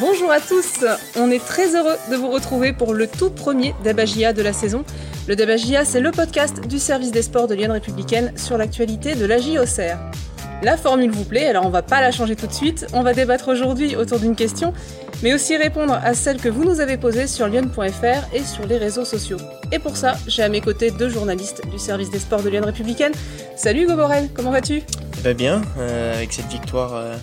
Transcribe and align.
Bonjour 0.00 0.28
à 0.32 0.40
tous, 0.40 0.84
on 1.16 1.30
est 1.30 1.44
très 1.44 1.76
heureux 1.76 1.94
de 2.10 2.16
vous 2.16 2.28
retrouver 2.28 2.72
pour 2.72 2.94
le 2.94 3.06
tout 3.06 3.30
premier 3.30 3.76
Dabagia 3.84 4.32
de 4.32 4.42
la 4.42 4.52
saison. 4.52 4.84
Le 5.28 5.36
Dabagia, 5.36 5.84
c'est 5.84 6.00
le 6.00 6.10
podcast 6.10 6.66
du 6.66 6.80
service 6.80 7.12
des 7.12 7.22
sports 7.22 7.46
de 7.46 7.54
Lyon 7.54 7.72
Républicaine 7.72 8.32
sur 8.36 8.58
l'actualité 8.58 9.14
de 9.14 9.24
la 9.24 9.38
JOCR. 9.38 9.96
La 10.64 10.76
formule 10.76 11.12
vous 11.12 11.24
plaît, 11.24 11.46
alors 11.46 11.64
on 11.64 11.70
va 11.70 11.82
pas 11.82 12.00
la 12.00 12.10
changer 12.10 12.34
tout 12.34 12.48
de 12.48 12.52
suite. 12.52 12.88
On 12.92 13.04
va 13.04 13.14
débattre 13.14 13.46
aujourd'hui 13.48 13.94
autour 13.94 14.18
d'une 14.18 14.34
question, 14.34 14.72
mais 15.22 15.32
aussi 15.32 15.56
répondre 15.56 15.92
à 15.92 16.14
celle 16.14 16.38
que 16.38 16.48
vous 16.48 16.64
nous 16.64 16.80
avez 16.80 16.96
posée 16.96 17.28
sur 17.28 17.46
lyon.fr 17.46 18.34
et 18.34 18.42
sur 18.42 18.66
les 18.66 18.78
réseaux 18.78 19.04
sociaux. 19.04 19.38
Et 19.70 19.78
pour 19.78 19.96
ça, 19.96 20.16
j'ai 20.26 20.42
à 20.42 20.48
mes 20.48 20.60
côtés 20.60 20.90
deux 20.90 21.08
journalistes 21.08 21.62
du 21.70 21.78
service 21.78 22.10
des 22.10 22.18
sports 22.18 22.42
de 22.42 22.48
Lyon 22.48 22.64
Républicaine. 22.64 23.12
Salut 23.54 23.84
Hugo 23.84 23.94
comment 24.34 24.50
vas-tu? 24.50 24.82
Va 25.22 25.34
bien, 25.34 25.62
euh, 25.78 26.16
avec 26.16 26.32
cette 26.32 26.48
victoire 26.48 26.94
euh, 26.96 27.14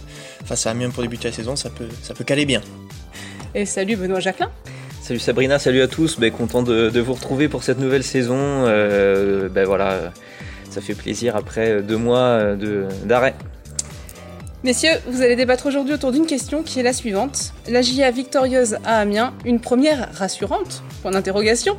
face 0.45 0.67
à 0.67 0.71
Amiens 0.71 0.89
pour 0.89 1.03
débuter 1.03 1.27
la 1.29 1.33
saison, 1.33 1.55
ça 1.55 1.69
peut, 1.69 1.87
ça 2.01 2.13
peut 2.13 2.23
caler 2.23 2.45
bien. 2.45 2.61
Et 3.53 3.65
salut 3.65 3.95
Benoît 3.95 4.19
Jacquelin. 4.19 4.49
Salut 5.01 5.19
Sabrina, 5.19 5.59
salut 5.59 5.81
à 5.81 5.87
tous, 5.87 6.19
ben, 6.19 6.31
content 6.31 6.61
de, 6.61 6.99
vous 6.99 7.13
retrouver 7.13 7.49
pour 7.49 7.63
cette 7.63 7.79
nouvelle 7.79 8.03
saison. 8.03 8.37
Euh, 8.37 9.49
ben 9.49 9.65
voilà 9.65 10.11
ça 10.69 10.79
fait 10.79 10.93
plaisir 10.93 11.35
après 11.35 11.81
deux 11.81 11.97
mois 11.97 12.55
d'arrêt. 13.03 13.35
Messieurs, 14.63 14.91
vous 15.07 15.23
allez 15.23 15.35
débattre 15.35 15.65
aujourd'hui 15.65 15.95
autour 15.95 16.11
d'une 16.11 16.27
question 16.27 16.61
qui 16.61 16.79
est 16.79 16.83
la 16.83 16.93
suivante. 16.93 17.51
La 17.67 17.81
GIA 17.81 18.11
victorieuse 18.11 18.77
à 18.85 18.99
Amiens, 18.99 19.33
une 19.43 19.59
première 19.59 20.09
rassurante? 20.13 20.83
Point 21.01 21.11
d'interrogation. 21.11 21.75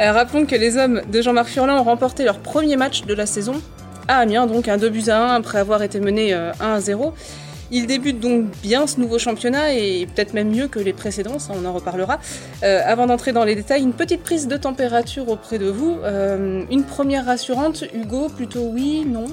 Euh, 0.00 0.10
rappelons 0.10 0.46
que 0.46 0.56
les 0.56 0.78
hommes 0.78 1.02
de 1.12 1.20
Jean-Marc 1.20 1.48
Furlan 1.48 1.78
ont 1.78 1.84
remporté 1.84 2.24
leur 2.24 2.38
premier 2.38 2.76
match 2.76 3.04
de 3.04 3.12
la 3.12 3.26
saison 3.26 3.60
à 4.08 4.16
Amiens, 4.20 4.46
donc 4.46 4.68
un 4.68 4.78
2 4.78 4.88
buts 4.88 5.08
à 5.08 5.34
1 5.34 5.34
après 5.34 5.58
avoir 5.58 5.82
été 5.82 6.00
mené 6.00 6.32
1 6.32 6.36
euh, 6.36 6.52
à 6.60 6.80
0. 6.80 7.12
Il 7.76 7.88
débute 7.88 8.20
donc 8.20 8.44
bien 8.62 8.86
ce 8.86 9.00
nouveau 9.00 9.18
championnat 9.18 9.74
et 9.74 10.06
peut-être 10.06 10.32
même 10.32 10.48
mieux 10.48 10.68
que 10.68 10.78
les 10.78 10.92
précédents, 10.92 11.40
ça 11.40 11.54
on 11.60 11.64
en 11.64 11.72
reparlera. 11.72 12.20
Euh, 12.62 12.80
avant 12.86 13.08
d'entrer 13.08 13.32
dans 13.32 13.42
les 13.42 13.56
détails, 13.56 13.82
une 13.82 13.92
petite 13.92 14.22
prise 14.22 14.46
de 14.46 14.56
température 14.56 15.28
auprès 15.28 15.58
de 15.58 15.66
vous. 15.66 15.98
Euh, 16.04 16.62
une 16.70 16.84
première 16.84 17.26
rassurante, 17.26 17.82
Hugo, 17.92 18.28
plutôt 18.28 18.70
oui, 18.72 19.04
non? 19.04 19.24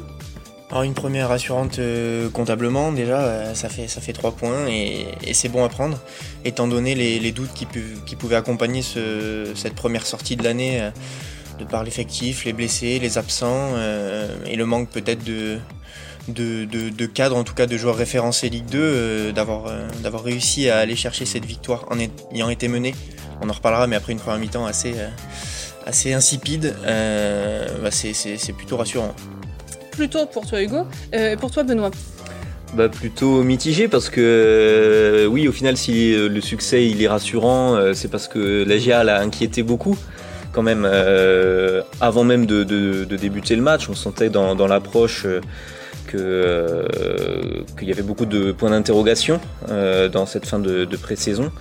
Alors 0.71 0.81
une 0.81 0.95
première 0.95 1.29
rassurante 1.29 1.77
euh, 1.77 2.31
comptablement 2.31 2.91
déjà, 2.91 3.53
ça 3.53 3.69
fait 3.69 3.87
ça 3.87 4.01
trois 4.11 4.31
points 4.31 4.65
et, 4.67 5.05
c'est 5.33 5.49
bon 5.49 5.63
à 5.63 5.69
prendre, 5.69 5.99
étant 6.43 6.67
donné 6.67 6.95
les, 6.95 7.31
doutes 7.31 7.53
qui, 7.53 7.67
qui, 8.07 8.15
pouvaient 8.15 8.37
accompagner 8.37 8.81
cette 8.81 9.75
première 9.75 10.07
sortie 10.07 10.35
de 10.35 10.43
l'année, 10.43 10.89
de 11.59 11.65
par 11.65 11.83
l'effectif, 11.83 12.43
les 12.45 12.53
blessés, 12.53 12.97
les 12.97 13.19
absents 13.19 13.75
et 14.47 14.55
le 14.55 14.65
manque 14.65 14.89
peut-être 14.89 15.23
de, 15.23 15.59
de, 16.27 16.65
de, 16.65 17.05
cadres, 17.05 17.35
en 17.35 17.43
tout 17.43 17.53
cas 17.53 17.65
de 17.65 17.77
joueurs 17.77 17.95
référencés 17.95 18.49
Ligue 18.49 18.65
2, 18.65 18.77
euh, 18.79 19.31
d'avoir, 19.31 19.67
euh, 19.67 19.87
d'avoir 20.03 20.23
réussi 20.23 20.69
à 20.69 20.77
aller 20.77 20.95
chercher 20.95 21.25
cette 21.25 21.45
victoire 21.45 21.85
en 21.89 21.97
ayant 22.33 22.49
été 22.49 22.67
mené. 22.67 22.93
On 23.41 23.49
en 23.49 23.53
reparlera, 23.53 23.87
mais 23.87 23.95
après 23.95 24.13
une 24.13 24.19
première 24.19 24.39
mi-temps 24.39 24.65
assez, 24.65 24.93
euh, 24.95 25.07
assez 25.85 26.13
insipide, 26.13 26.75
bah, 26.83 27.91
c'est, 27.91 28.13
c'est, 28.13 28.53
plutôt 28.53 28.77
rassurant. 28.77 29.15
Plutôt 29.91 30.25
pour 30.25 30.45
toi 30.45 30.61
Hugo, 30.61 30.85
et 31.11 31.35
pour 31.35 31.51
toi 31.51 31.63
Benoît 31.63 31.91
bah 32.73 32.87
plutôt 32.87 33.43
mitigé 33.43 33.89
parce 33.89 34.09
que 34.09 35.27
oui 35.29 35.49
au 35.49 35.51
final 35.51 35.75
si 35.75 36.13
le 36.15 36.39
succès 36.39 36.87
il 36.87 37.03
est 37.03 37.07
rassurant 37.09 37.77
c'est 37.93 38.07
parce 38.07 38.29
que 38.29 38.63
la 38.65 38.77
GIA 38.77 39.03
l'a 39.03 39.19
inquiété 39.19 39.61
beaucoup 39.61 39.97
quand 40.51 40.63
même 40.63 40.87
avant 41.99 42.23
même 42.23 42.45
de, 42.45 42.63
débuter 43.05 43.55
le 43.55 43.61
match 43.61 43.89
on 43.89 43.95
sentait 43.95 44.29
dans, 44.29 44.67
l'approche 44.67 45.25
euh, 46.15 46.87
qu'il 47.77 47.87
y 47.87 47.91
avait 47.91 48.01
beaucoup 48.01 48.25
de 48.25 48.51
points 48.51 48.71
d'interrogation 48.71 49.39
euh, 49.69 50.09
dans 50.09 50.25
cette 50.25 50.45
fin 50.45 50.59
de, 50.59 50.85
pré-saison. 50.97 51.51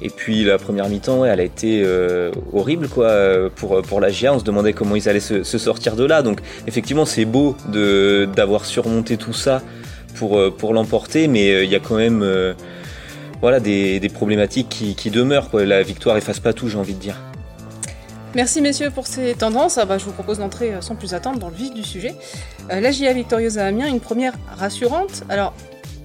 Et 0.00 0.10
puis 0.10 0.42
la 0.44 0.58
première 0.58 0.88
mi-temps, 0.88 1.24
elle 1.24 1.38
a 1.38 1.44
été 1.44 1.82
euh, 1.84 2.32
horrible 2.52 2.88
quoi 2.88 3.12
pour 3.54 4.00
la 4.00 4.10
GIA. 4.10 4.34
On 4.34 4.38
se 4.40 4.44
demandait 4.44 4.72
comment 4.72 4.96
ils 4.96 5.08
allaient 5.08 5.20
se, 5.20 5.44
sortir 5.44 5.94
de 5.94 6.04
là. 6.04 6.22
Donc 6.22 6.40
effectivement, 6.66 7.04
c'est 7.04 7.24
beau 7.24 7.56
d'avoir 7.68 8.64
surmonté 8.64 9.16
tout 9.16 9.32
ça 9.32 9.62
pour 10.16 10.72
l'emporter, 10.72 11.28
mais 11.28 11.64
il 11.64 11.70
y 11.70 11.76
a 11.76 11.80
quand 11.80 11.96
même 11.96 12.26
voilà 13.40 13.60
des, 13.60 14.10
problématiques 14.12 14.94
qui, 14.96 15.10
demeurent. 15.10 15.48
La 15.54 15.82
victoire 15.82 16.16
efface 16.16 16.40
pas 16.40 16.52
tout, 16.52 16.68
j'ai 16.68 16.78
envie 16.78 16.94
de 16.94 17.00
dire. 17.00 17.16
Merci 18.34 18.62
messieurs 18.62 18.90
pour 18.90 19.06
ces 19.06 19.34
tendances. 19.34 19.76
Ah 19.76 19.84
bah, 19.84 19.98
je 19.98 20.06
vous 20.06 20.12
propose 20.12 20.38
d'entrer 20.38 20.72
euh, 20.72 20.80
sans 20.80 20.94
plus 20.94 21.12
attendre 21.12 21.38
dans 21.38 21.50
le 21.50 21.54
vif 21.54 21.74
du 21.74 21.82
sujet. 21.82 22.14
Euh, 22.70 22.80
la 22.80 22.90
GIA 22.90 23.12
victorieuse 23.12 23.58
à 23.58 23.66
Amiens, 23.66 23.86
une 23.86 24.00
première 24.00 24.32
rassurante. 24.56 25.22
Alors, 25.28 25.52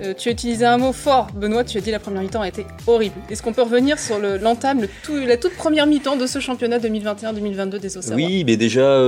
euh, 0.01 0.13
tu 0.13 0.27
as 0.27 0.33
utilisé 0.33 0.65
un 0.65 0.77
mot 0.77 0.91
fort, 0.91 1.27
Benoît, 1.33 1.63
tu 1.63 1.77
as 1.77 1.81
dit 1.81 1.89
la 1.89 1.99
première 1.99 2.21
mi-temps 2.21 2.41
a 2.41 2.49
été 2.49 2.65
horrible. 2.85 3.15
Est-ce 3.29 3.41
qu'on 3.41 3.53
peut 3.53 3.61
revenir 3.61 3.97
sur 3.97 4.19
l'entame, 4.19 4.85
la 5.09 5.37
toute 5.37 5.55
première 5.55 5.87
mi-temps 5.87 6.17
de 6.17 6.27
ce 6.27 6.39
championnat 6.39 6.79
2021-2022 6.79 7.79
des 7.79 7.97
Auxerrois? 7.97 8.17
Oui, 8.17 8.43
mais 8.45 8.57
déjà, 8.57 9.01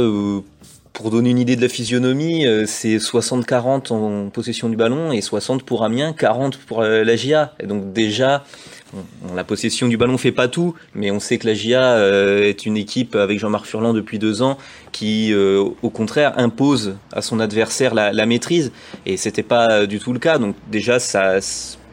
pour 0.93 1.11
donner 1.11 1.29
une 1.29 1.39
idée 1.39 1.57
de 1.57 1.61
la 1.61 1.69
physionomie, 1.69 2.45
c'est 2.65 2.97
60-40 2.97 3.93
en 3.93 4.29
possession 4.29 4.69
du 4.69 4.77
ballon 4.77 5.11
et 5.11 5.21
60 5.21 5.63
pour 5.63 5.83
Amiens, 5.83 6.13
40 6.13 6.57
pour 6.57 6.81
la 6.81 7.15
GIA. 7.15 7.53
Et 7.59 7.67
donc 7.67 7.93
déjà, 7.93 8.43
la 9.35 9.43
possession 9.43 9.87
du 9.87 9.97
ballon 9.97 10.17
fait 10.17 10.31
pas 10.31 10.47
tout, 10.47 10.73
mais 10.95 11.11
on 11.11 11.19
sait 11.19 11.37
que 11.37 11.47
la 11.47 11.53
GIA 11.53 11.83
euh, 11.83 12.43
est 12.43 12.65
une 12.65 12.77
équipe 12.77 13.15
avec 13.15 13.39
Jean-Marc 13.39 13.65
Furlan 13.65 13.93
depuis 13.93 14.19
deux 14.19 14.41
ans 14.41 14.57
qui, 14.91 15.31
euh, 15.33 15.63
au 15.81 15.89
contraire, 15.89 16.33
impose 16.37 16.95
à 17.11 17.21
son 17.21 17.39
adversaire 17.39 17.93
la, 17.93 18.25
maîtrise, 18.25 18.71
et 19.05 19.17
c'était 19.17 19.43
pas 19.43 19.85
du 19.85 19.99
tout 19.99 20.13
le 20.13 20.19
cas. 20.19 20.37
Donc 20.37 20.55
déjà, 20.71 20.99
ça, 20.99 21.39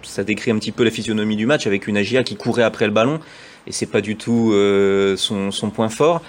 ça 0.02 0.24
décrit 0.24 0.50
un 0.50 0.58
petit 0.58 0.72
peu 0.72 0.84
la 0.84 0.90
physionomie 0.90 1.36
du 1.36 1.46
match 1.46 1.66
avec 1.66 1.86
une 1.86 1.96
AGIA 1.96 2.22
qui 2.22 2.36
courait 2.36 2.62
après 2.62 2.86
le 2.86 2.92
ballon, 2.92 3.20
et 3.66 3.72
c'est 3.72 3.86
pas 3.86 4.00
du 4.00 4.16
tout 4.16 4.52
euh, 4.52 5.16
son, 5.16 5.50
son, 5.50 5.70
point 5.70 5.88
fort. 5.88 6.22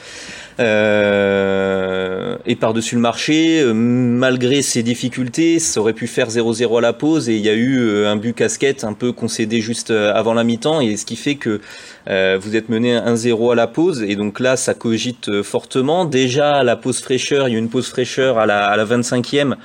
Euh, 0.60 2.36
et 2.46 2.56
par-dessus 2.56 2.96
le 2.96 3.02
marché, 3.02 3.62
euh, 3.62 3.74
malgré 3.74 4.62
ses 4.62 4.82
difficultés, 4.82 5.60
ça 5.60 5.80
aurait 5.80 5.94
pu 5.94 6.08
faire 6.08 6.30
0-0 6.30 6.80
à 6.80 6.82
la 6.82 6.94
pause 6.94 7.30
et 7.30 7.36
il 7.36 7.42
y 7.46 7.50
a 7.50 7.54
eu 7.54 7.78
euh, 7.78 8.10
un 8.10 8.16
but 8.16 8.34
casquette 8.34 8.84
un 8.84 8.94
peu 8.94 9.12
concédé 9.12 9.62
juste 9.62 9.92
avant 9.92 10.34
la 10.34 10.44
mi-temps 10.44 10.82
et 10.82 10.98
ce 10.98 11.06
qui 11.06 11.16
fait 11.16 11.36
que 11.36 11.62
vous 12.08 12.56
êtes 12.56 12.70
mené 12.70 12.96
1-0 12.98 13.52
à 13.52 13.56
la 13.56 13.68
pause 13.68 14.02
et 14.02 14.16
donc 14.16 14.40
là 14.40 14.56
ça 14.56 14.74
cogite 14.74 15.42
fortement. 15.44 16.06
Déjà 16.06 16.64
la 16.64 16.76
pause 16.76 17.02
fraîcheur, 17.02 17.48
il 17.48 17.54
y 17.54 17.56
a 17.56 17.60
une 17.60 17.70
pause 17.70 17.88
fraîcheur 17.88 18.40
à 18.40 18.46
la, 18.46 18.66
à 18.66 18.78
la 18.78 18.86
25e 18.86 19.52
euh, 19.52 19.56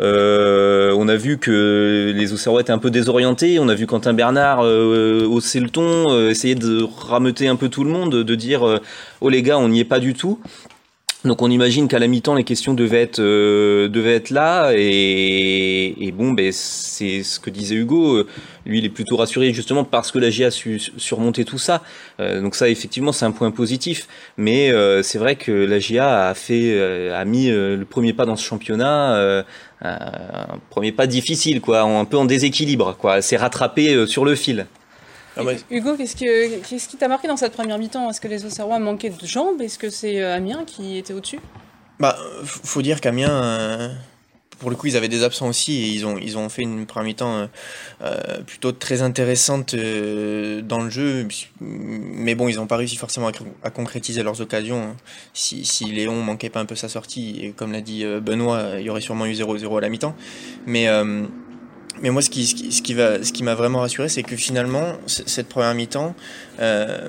on 0.00 1.08
a 1.08 1.16
vu 1.16 1.38
que 1.38 2.12
les 2.14 2.32
Auxerrois 2.32 2.60
étaient 2.60 2.72
un 2.72 2.78
peu 2.78 2.90
désorientés. 2.90 3.58
On 3.58 3.68
a 3.68 3.74
vu 3.74 3.86
Quentin 3.86 4.12
Bernard 4.12 4.64
euh, 4.64 5.26
hausser 5.26 5.60
le 5.60 5.70
ton, 5.70 6.10
euh, 6.10 6.30
essayer 6.30 6.54
de 6.54 6.82
rameuter 6.82 7.48
un 7.48 7.56
peu 7.56 7.68
tout 7.68 7.84
le 7.84 7.90
monde, 7.90 8.14
de 8.14 8.34
dire 8.34 8.66
euh, 8.66 8.80
oh 9.20 9.28
les 9.28 9.42
gars, 9.42 9.58
on 9.58 9.68
n'y 9.68 9.80
est 9.80 9.84
pas 9.84 10.00
du 10.00 10.14
tout. 10.14 10.38
Donc 11.24 11.40
on 11.40 11.50
imagine 11.50 11.88
qu'à 11.88 11.98
la 11.98 12.06
mi-temps 12.06 12.34
les 12.34 12.44
questions 12.44 12.74
devaient 12.74 13.00
être 13.00 13.18
euh, 13.18 13.88
devaient 13.88 14.14
être 14.14 14.28
là 14.28 14.72
et, 14.74 15.94
et 15.98 16.12
bon 16.12 16.32
ben 16.32 16.52
c'est 16.52 17.22
ce 17.22 17.40
que 17.40 17.48
disait 17.48 17.76
Hugo 17.76 18.24
lui 18.66 18.78
il 18.78 18.84
est 18.84 18.90
plutôt 18.90 19.16
rassuré 19.16 19.54
justement 19.54 19.84
parce 19.84 20.12
que 20.12 20.18
la 20.18 20.28
GIA 20.28 20.48
a 20.48 20.50
su 20.50 20.78
surmonter 20.98 21.46
tout 21.46 21.56
ça 21.56 21.82
euh, 22.20 22.42
donc 22.42 22.54
ça 22.54 22.68
effectivement 22.68 23.10
c'est 23.10 23.24
un 23.24 23.30
point 23.30 23.50
positif 23.52 24.06
mais 24.36 24.70
euh, 24.70 25.02
c'est 25.02 25.16
vrai 25.16 25.36
que 25.36 25.50
la 25.50 25.78
GIA 25.78 26.28
a 26.28 26.34
fait 26.34 26.78
a 27.10 27.24
mis 27.24 27.48
le 27.48 27.86
premier 27.88 28.12
pas 28.12 28.26
dans 28.26 28.36
ce 28.36 28.44
championnat 28.44 29.44
un 29.84 30.58
premier 30.70 30.92
pas 30.92 31.06
difficile 31.06 31.60
quoi 31.60 31.82
un 31.82 32.04
peu 32.04 32.16
en 32.16 32.24
déséquilibre 32.24 32.96
quoi 32.96 33.22
s'est 33.22 33.36
rattrapé 33.36 34.06
sur 34.06 34.24
le 34.24 34.34
fil. 34.34 34.66
Ah 35.36 35.42
Hugo, 35.70 35.96
qu'est-ce, 35.96 36.88
qui 36.88 36.96
t'a 36.96 37.08
marqué 37.08 37.26
dans 37.26 37.36
cette 37.36 37.52
première 37.52 37.78
mi-temps? 37.78 38.08
Est-ce 38.08 38.20
que 38.20 38.28
les 38.28 38.44
Auxerrois 38.44 38.78
manquaient 38.78 39.10
de 39.10 39.26
jambes? 39.26 39.60
Est-ce 39.60 39.78
que 39.78 39.90
c'est 39.90 40.22
euh, 40.22 40.36
Amiens 40.36 40.64
qui 40.64 40.96
était 40.96 41.12
au-dessus? 41.12 41.40
Bah, 41.98 42.16
faut 42.44 42.82
dire 42.82 43.00
qu'Amiens, 43.00 43.42
euh, 43.42 43.88
pour 44.58 44.70
le 44.70 44.76
coup, 44.76 44.86
ils 44.86 44.96
avaient 44.96 45.08
des 45.08 45.22
absents 45.22 45.48
aussi 45.48 45.82
et 45.82 45.88
ils 45.88 46.06
ont, 46.06 46.18
ils 46.18 46.38
ont 46.38 46.48
fait 46.48 46.62
une 46.62 46.86
première 46.86 47.06
mi-temps 47.06 47.48
euh, 48.02 48.42
plutôt 48.46 48.72
très 48.72 49.02
intéressante 49.02 49.74
dans 49.74 50.82
le 50.82 50.90
jeu. 50.90 51.26
Mais 51.60 52.34
bon, 52.34 52.48
ils 52.48 52.56
n'ont 52.56 52.66
pas 52.66 52.76
réussi 52.76 52.96
forcément 52.96 53.30
à, 53.62 53.70
concrétiser 53.70 54.22
leurs 54.22 54.40
occasions. 54.40 54.96
Si, 55.32 55.64
si, 55.64 55.86
Léon 55.86 56.22
manquait 56.22 56.50
pas 56.50 56.60
un 56.60 56.66
peu 56.66 56.76
sa 56.76 56.88
sortie, 56.88 57.40
et 57.42 57.50
comme 57.52 57.72
l'a 57.72 57.80
dit 57.80 58.04
Benoît, 58.22 58.78
il 58.78 58.84
y 58.84 58.90
aurait 58.90 59.00
sûrement 59.00 59.26
eu 59.26 59.32
0-0 59.32 59.78
à 59.78 59.80
la 59.80 59.88
mi-temps. 59.88 60.16
Mais 60.66 60.88
mais 62.02 62.10
moi, 62.10 62.22
ce 62.22 62.30
qui, 62.30 62.46
ce 62.46 62.54
qui, 62.82 62.94
ce 62.94 63.32
qui 63.32 63.42
m'a 63.42 63.54
vraiment 63.54 63.80
rassuré, 63.80 64.08
c'est 64.08 64.22
que 64.22 64.36
finalement, 64.36 64.94
cette 65.06 65.48
première 65.48 65.74
mi-temps, 65.74 66.14
euh, 66.60 67.08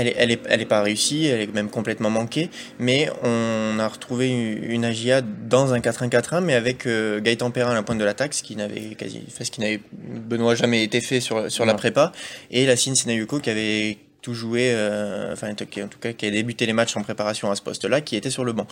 elle 0.00 0.08
est, 0.08 0.14
elle 0.16 0.30
est, 0.30 0.40
elle 0.48 0.60
est 0.60 0.66
pas 0.66 0.82
réussie, 0.82 1.26
elle 1.26 1.40
est 1.40 1.54
même 1.54 1.70
complètement 1.70 2.10
manquée, 2.10 2.50
mais 2.78 3.10
on 3.22 3.78
a 3.78 3.88
retrouvé 3.88 4.30
une, 4.30 4.84
Agia 4.84 5.20
dans 5.20 5.74
un 5.74 5.78
4-1-4-1, 5.78 6.40
mais 6.40 6.54
avec 6.54 6.86
euh, 6.86 7.20
Gaëtan 7.20 7.50
Perrin 7.50 7.72
à 7.72 7.74
la 7.74 7.82
pointe 7.82 7.98
de 7.98 8.04
l'attaque, 8.04 8.34
ce 8.34 8.42
qui 8.42 8.56
n'avait 8.56 8.94
quasi, 8.96 9.22
ce 9.28 9.50
qui 9.50 9.60
n'avait 9.60 9.80
Benoît 9.92 10.54
jamais 10.54 10.82
été 10.82 11.00
fait 11.00 11.20
sur, 11.20 11.50
sur 11.50 11.66
la 11.66 11.74
prépa, 11.74 12.12
et 12.50 12.66
la 12.66 12.76
Sinayuko 12.76 13.40
qui 13.40 13.50
avait 13.50 13.98
tout 14.22 14.34
joué, 14.34 14.72
euh, 14.74 15.32
enfin 15.32 15.50
en 15.50 15.54
tout 15.54 15.98
cas 15.98 16.12
qui 16.12 16.26
a 16.26 16.30
débuté 16.30 16.66
les 16.66 16.72
matchs 16.72 16.96
en 16.96 17.02
préparation 17.02 17.50
à 17.50 17.56
ce 17.56 17.62
poste-là, 17.62 18.00
qui 18.00 18.16
était 18.16 18.30
sur 18.30 18.44
le 18.44 18.52
banc. 18.52 18.66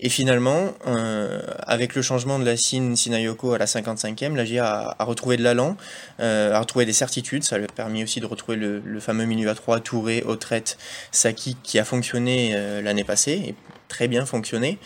Et 0.00 0.08
finalement, 0.08 0.74
euh, 0.86 1.40
avec 1.62 1.94
le 1.94 2.02
changement 2.02 2.38
de 2.38 2.44
la 2.44 2.56
Sin 2.56 2.94
Sinayoko 2.96 3.52
à 3.52 3.58
la 3.58 3.66
55e, 3.66 4.34
la 4.34 4.44
GIA 4.44 4.96
a, 4.98 5.04
retrouvé 5.04 5.36
de 5.36 5.42
l'allant, 5.42 5.76
euh, 6.20 6.52
a 6.52 6.60
retrouvé 6.60 6.84
des 6.84 6.92
certitudes, 6.92 7.44
ça 7.44 7.58
lui 7.58 7.64
a 7.64 7.68
permis 7.68 8.02
aussi 8.02 8.20
de 8.20 8.26
retrouver 8.26 8.56
le, 8.56 9.00
fameux 9.00 9.24
milieu 9.24 9.48
à 9.48 9.54
3, 9.54 9.80
Touré, 9.80 10.22
Autrette, 10.22 10.78
Saki, 11.12 11.56
qui 11.62 11.78
a 11.78 11.84
fonctionné 11.84 12.52
l'année 12.82 13.04
passée, 13.04 13.42
et 13.46 13.54
très 13.88 14.08
bien 14.08 14.26
fonctionné. 14.26 14.78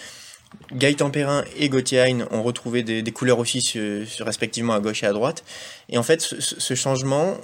Gaëtan 0.73 1.11
Perrin 1.11 1.45
et 1.57 1.71
Gauthier 1.71 2.01
Hein 2.01 2.27
ont 2.31 2.43
retrouvé 2.43 2.83
des, 2.83 3.03
couleurs 3.13 3.39
aussi 3.39 3.79
respectivement 4.21 4.75
à 4.75 4.81
gauche 4.81 5.03
et 5.03 5.07
à 5.07 5.13
droite. 5.13 5.45
Et 5.89 5.97
en 5.97 6.03
fait, 6.03 6.21
ce 6.21 6.75
changement, 6.75 7.39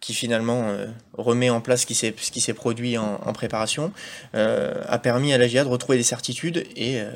qui 0.00 0.14
finalement 0.14 0.68
euh, 0.68 0.86
remet 1.16 1.50
en 1.50 1.60
place 1.60 1.82
ce 1.82 1.86
qui 1.86 1.94
s'est, 2.40 2.54
produit 2.54 2.96
en, 2.98 3.32
préparation, 3.32 3.92
euh, 4.34 4.82
a 4.86 4.98
permis 4.98 5.32
à 5.32 5.38
la 5.38 5.48
GIA 5.48 5.64
de 5.64 5.68
retrouver 5.68 5.98
des 5.98 6.04
certitudes 6.04 6.64
et, 6.76 7.00
euh, 7.00 7.10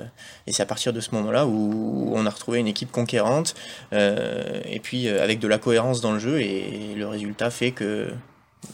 et 0.46 0.52
c'est 0.52 0.62
à 0.62 0.66
partir 0.66 0.92
de 0.92 1.00
ce 1.00 1.14
moment-là 1.14 1.46
où, 1.46 2.12
on 2.14 2.26
a 2.26 2.30
retrouvé 2.30 2.58
une 2.58 2.66
équipe 2.66 2.90
conquérante 2.90 3.54
et 3.92 4.80
puis 4.82 5.08
avec 5.08 5.38
de 5.38 5.48
la 5.48 5.58
cohérence 5.58 6.00
dans 6.00 6.12
le 6.12 6.18
jeu 6.18 6.40
et, 6.40 6.94
le 6.94 7.06
résultat 7.06 7.50
fait 7.50 7.70
que 7.70 8.12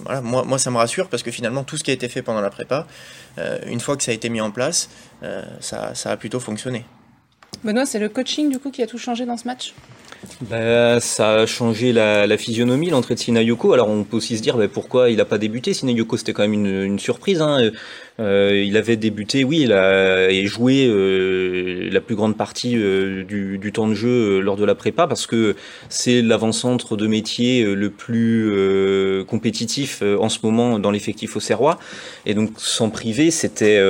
voilà, 0.00 0.20
moi, 0.20 0.44
moi 0.44 0.58
ça 0.58 0.70
me 0.70 0.76
rassure 0.76 1.08
parce 1.08 1.22
que 1.22 1.30
finalement 1.30 1.62
tout 1.62 1.76
ce 1.76 1.84
qui 1.84 1.90
a 1.90 1.94
été 1.94 2.08
fait 2.08 2.22
pendant 2.22 2.40
la 2.40 2.50
prépa, 2.50 2.86
une 3.66 3.80
fois 3.80 3.96
que 3.96 4.02
ça 4.02 4.10
a 4.10 4.14
été 4.14 4.28
mis 4.28 4.40
en 4.40 4.50
place, 4.50 4.88
ça, 5.60 5.94
ça 5.94 6.10
a 6.10 6.16
plutôt 6.16 6.40
fonctionné. 6.40 6.84
Benoît, 7.62 7.86
c'est 7.86 7.98
le 7.98 8.08
coaching 8.08 8.50
du 8.50 8.58
coup 8.58 8.70
qui 8.70 8.82
a 8.82 8.86
tout 8.86 8.98
changé 8.98 9.24
dans 9.24 9.36
ce 9.36 9.46
match? 9.46 9.74
Bah, 10.42 11.00
ça 11.00 11.30
a 11.34 11.46
changé 11.46 11.92
la, 11.92 12.36
physionomie, 12.36 12.90
l'entrée 12.90 13.14
de 13.14 13.20
Sinayoko. 13.20 13.72
Alors 13.72 13.88
on 13.88 14.04
peut 14.04 14.16
aussi 14.16 14.36
se 14.36 14.42
dire 14.42 14.56
bah, 14.56 14.68
pourquoi 14.68 15.10
il 15.10 15.16
n'a 15.16 15.24
pas 15.24 15.38
débuté? 15.38 15.74
Sinayoko, 15.74 16.16
c'était 16.16 16.32
quand 16.32 16.42
même 16.42 16.54
une, 16.54 16.82
une 16.82 16.98
surprise. 16.98 17.40
Hein. 17.40 17.70
Euh, 18.20 18.64
il 18.66 18.76
avait 18.76 18.96
débuté, 18.96 19.44
oui, 19.44 19.62
et 19.70 20.46
joué 20.46 20.86
euh, 20.88 21.88
la 21.92 22.00
plus 22.00 22.16
grande 22.16 22.36
partie 22.36 22.76
euh, 22.76 23.22
du, 23.22 23.58
du, 23.58 23.72
temps 23.72 23.86
de 23.86 23.94
jeu 23.94 24.40
lors 24.40 24.56
de 24.56 24.64
la 24.64 24.74
prépa 24.74 25.06
parce 25.06 25.26
que 25.28 25.54
c'est 25.88 26.20
l'avant-centre 26.20 26.96
de 26.96 27.06
métier 27.06 27.64
le 27.64 27.90
plus 27.90 28.52
compétitif 29.26 30.02
en 30.02 30.28
ce 30.28 30.38
moment 30.42 30.78
dans 30.78 30.90
l'effectif 30.90 31.36
au 31.36 31.40
Serrois. 31.40 31.78
Et 32.26 32.34
donc 32.34 32.50
sans 32.56 32.90
priver, 32.90 33.30
c'était 33.30 33.80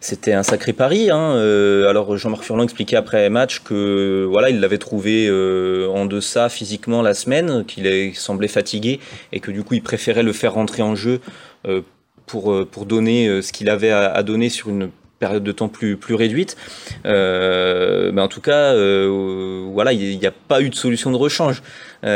c'était 0.00 0.32
un 0.32 0.42
sacré 0.42 0.72
pari. 0.72 1.10
Hein. 1.10 1.34
Euh, 1.36 1.88
alors 1.88 2.16
Jean-Marc 2.16 2.44
Furlan 2.44 2.64
expliquait 2.64 2.96
après 2.96 3.28
match 3.30 3.60
que 3.60 4.26
voilà, 4.30 4.50
il 4.50 4.60
l'avait 4.60 4.78
trouvé 4.78 5.26
euh, 5.28 5.88
en 5.88 6.06
deçà 6.06 6.48
physiquement 6.48 7.02
la 7.02 7.14
semaine, 7.14 7.64
qu'il 7.64 8.14
semblait 8.14 8.48
fatigué 8.48 9.00
et 9.32 9.40
que 9.40 9.50
du 9.50 9.64
coup 9.64 9.74
il 9.74 9.82
préférait 9.82 10.22
le 10.22 10.32
faire 10.32 10.54
rentrer 10.54 10.82
en 10.82 10.94
jeu 10.94 11.20
euh, 11.66 11.82
pour 12.26 12.66
pour 12.68 12.84
donner 12.84 13.40
ce 13.40 13.52
qu'il 13.52 13.70
avait 13.70 13.90
à, 13.90 14.22
donner 14.22 14.50
sur 14.50 14.68
une 14.68 14.90
période 15.18 15.42
de 15.42 15.50
temps 15.50 15.68
plus 15.68 15.96
plus 15.96 16.14
réduite. 16.14 16.56
mais 17.04 18.20
en 18.20 18.28
tout 18.28 18.42
cas, 18.42 18.74
voilà, 18.74 19.94
il 19.94 20.18
n'y 20.18 20.26
a 20.26 20.30
pas 20.30 20.60
eu 20.60 20.68
de 20.68 20.74
solution 20.74 21.10
de 21.10 21.16
rechange. 21.16 21.62
on, 22.02 22.08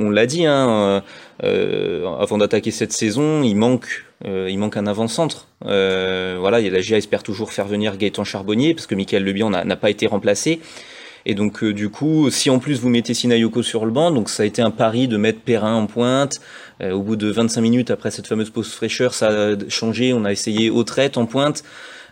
on 0.00 0.08
l'a 0.08 0.24
dit, 0.24 0.46
hein, 0.46 1.02
avant 1.42 2.38
d'attaquer 2.38 2.70
cette 2.70 2.92
saison, 2.92 3.42
il 3.42 3.54
manque 3.54 4.05
euh, 4.24 4.48
il 4.50 4.58
manque 4.58 4.76
un 4.76 4.86
avant-centre. 4.86 5.48
Euh, 5.66 6.36
voilà, 6.38 6.60
la 6.60 6.80
GIA 6.80 6.96
espère 6.96 7.22
toujours 7.22 7.52
faire 7.52 7.66
venir 7.66 7.96
Gaëtan 7.96 8.24
Charbonnier 8.24 8.74
parce 8.74 8.86
que 8.86 8.94
Michael 8.94 9.24
Lebian 9.24 9.50
n'a 9.50 9.76
pas 9.76 9.90
été 9.90 10.06
remplacé. 10.06 10.60
Et 11.26 11.34
donc 11.34 11.62
euh, 11.62 11.74
du 11.74 11.90
coup, 11.90 12.30
si 12.30 12.50
en 12.50 12.58
plus 12.58 12.80
vous 12.80 12.88
mettez 12.88 13.12
Sinayoko 13.12 13.62
sur 13.62 13.84
le 13.84 13.90
banc, 13.90 14.12
donc 14.12 14.30
ça 14.30 14.44
a 14.44 14.46
été 14.46 14.62
un 14.62 14.70
pari 14.70 15.08
de 15.08 15.16
mettre 15.16 15.40
Perrin 15.40 15.74
en 15.74 15.86
pointe. 15.86 16.36
au 16.80 17.02
bout 17.02 17.16
de 17.16 17.30
25 17.30 17.60
minutes 17.60 17.90
après 17.90 18.10
cette 18.10 18.26
fameuse 18.26 18.50
pause 18.50 18.72
fraîcheur, 18.72 19.12
ça 19.12 19.28
a 19.28 19.68
changé. 19.68 20.12
On 20.12 20.24
a 20.24 20.32
essayé 20.32 20.70
Autrette 20.70 21.18
en 21.18 21.26
pointe. 21.26 21.62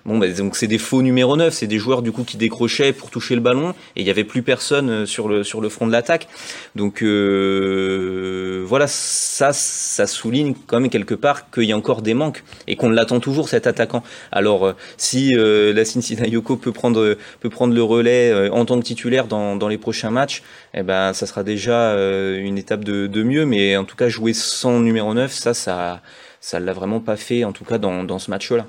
Bon, 0.06 0.18
bah, 0.18 0.28
donc 0.28 0.54
c'est 0.54 0.66
des 0.66 0.76
faux 0.76 1.00
numéro 1.00 1.34
9, 1.34 1.54
c'est 1.54 1.66
des 1.66 1.78
joueurs 1.78 2.02
du 2.02 2.12
coup 2.12 2.24
qui 2.24 2.36
décrochaient 2.36 2.92
pour 2.92 3.08
toucher 3.08 3.34
le 3.34 3.40
ballon 3.40 3.70
et 3.96 4.02
il 4.02 4.06
y 4.06 4.10
avait 4.10 4.24
plus 4.24 4.42
personne 4.42 4.90
euh, 4.90 5.06
sur 5.06 5.28
le 5.28 5.42
sur 5.44 5.62
le 5.62 5.70
front 5.70 5.86
de 5.86 5.92
l'attaque. 5.92 6.28
Donc 6.76 7.02
euh, 7.02 8.62
voilà, 8.66 8.86
ça 8.86 9.54
ça 9.54 10.06
souligne 10.06 10.54
quand 10.66 10.78
même 10.78 10.90
quelque 10.90 11.14
part 11.14 11.50
qu'il 11.50 11.64
y 11.64 11.72
a 11.72 11.76
encore 11.76 12.02
des 12.02 12.12
manques 12.12 12.44
et 12.66 12.76
qu'on 12.76 12.90
l'attend 12.90 13.18
toujours 13.18 13.48
cet 13.48 13.66
attaquant. 13.66 14.02
Alors 14.30 14.66
euh, 14.66 14.72
si 14.98 15.34
euh, 15.38 15.72
la 15.72 16.26
Yoko 16.28 16.56
peut 16.58 16.72
prendre 16.72 17.16
peut 17.40 17.50
prendre 17.50 17.72
le 17.74 17.82
relais 17.82 18.30
euh, 18.30 18.50
en 18.52 18.66
tant 18.66 18.78
que 18.78 18.84
titulaire 18.84 19.26
dans, 19.26 19.56
dans 19.56 19.68
les 19.68 19.78
prochains 19.78 20.10
matchs, 20.10 20.42
eh 20.74 20.82
ben 20.82 21.14
ça 21.14 21.24
sera 21.26 21.42
déjà 21.44 21.94
une 22.38 22.58
étape 22.58 22.84
de, 22.84 23.06
de 23.06 23.22
mieux 23.22 23.46
mais 23.46 23.76
en 23.78 23.84
tout 23.84 23.96
cas 23.96 24.10
jouer 24.10 24.34
sans 24.34 24.80
numéro 24.80 25.14
9, 25.14 25.32
ça 25.32 25.54
ça 25.54 26.02
ça 26.40 26.60
l'a 26.60 26.74
vraiment 26.74 27.00
pas 27.00 27.16
fait 27.16 27.44
en 27.44 27.52
tout 27.52 27.64
cas 27.64 27.78
dans 27.78 28.04
dans 28.04 28.18
ce 28.18 28.30
match-là. 28.30 28.66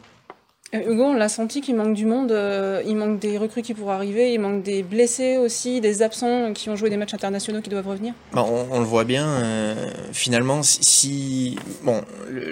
Euh, 0.73 0.91
Hugo, 0.91 1.03
on 1.03 1.13
l'a 1.13 1.29
senti 1.29 1.61
qu'il 1.61 1.75
manque 1.75 1.93
du 1.93 2.05
monde, 2.05 2.31
euh, 2.31 2.81
il 2.85 2.95
manque 2.95 3.19
des 3.19 3.37
recrues 3.37 3.61
qui 3.61 3.73
pourraient 3.73 3.95
arriver, 3.95 4.33
il 4.33 4.39
manque 4.39 4.63
des 4.63 4.81
blessés 4.81 5.37
aussi, 5.37 5.79
des 5.79 6.01
absents 6.01 6.53
qui 6.53 6.69
ont 6.69 6.75
joué 6.75 6.89
des 6.89 6.97
matchs 6.97 7.13
internationaux 7.13 7.61
qui 7.61 7.69
doivent 7.69 7.87
revenir. 7.87 8.13
Bah, 8.33 8.43
on, 8.43 8.79
le 8.79 8.85
voit 8.85 9.03
bien, 9.03 9.27
euh, 9.27 9.75
finalement, 10.11 10.63
si, 10.63 11.57
bon, 11.83 12.01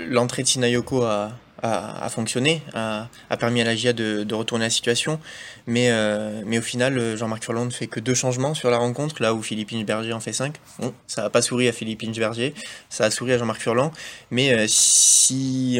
l'entrée 0.09 0.43
de 0.43 0.47
Sinayoko 0.47 1.01
a, 1.01 1.31
a, 1.63 2.09
fonctionné, 2.09 2.61
a, 2.73 3.07
permis 3.39 3.61
à 3.61 3.65
la 3.65 3.75
GIA 3.75 3.93
de, 3.93 4.23
de 4.23 4.35
retourner 4.35 4.65
la 4.65 4.69
situation. 4.69 5.19
Mais, 5.65 5.89
euh, 5.91 6.41
mais 6.45 6.57
au 6.57 6.61
final, 6.61 6.97
euh, 6.97 7.15
Jean-Marc 7.15 7.43
Furlan 7.43 7.65
ne 7.65 7.71
fait 7.71 7.87
que 7.87 7.99
deux 7.99 8.13
changements 8.13 8.53
sur 8.53 8.69
la 8.69 8.77
rencontre, 8.77 9.21
là 9.21 9.33
où 9.33 9.41
Philippe 9.41 9.73
Berger 9.85 10.13
en 10.13 10.19
fait 10.19 10.33
cinq. 10.33 10.55
Bon, 10.79 10.93
ça 11.07 11.23
n'a 11.23 11.29
pas 11.29 11.41
souri 11.41 11.67
à 11.67 11.71
Philippe 11.71 12.03
Berger, 12.17 12.53
ça 12.89 13.05
a 13.05 13.11
souri 13.11 13.33
à 13.33 13.37
Jean-Marc 13.37 13.61
Furlan. 13.61 13.91
Mais 14.29 14.53
euh, 14.53 14.65
si 14.67 15.79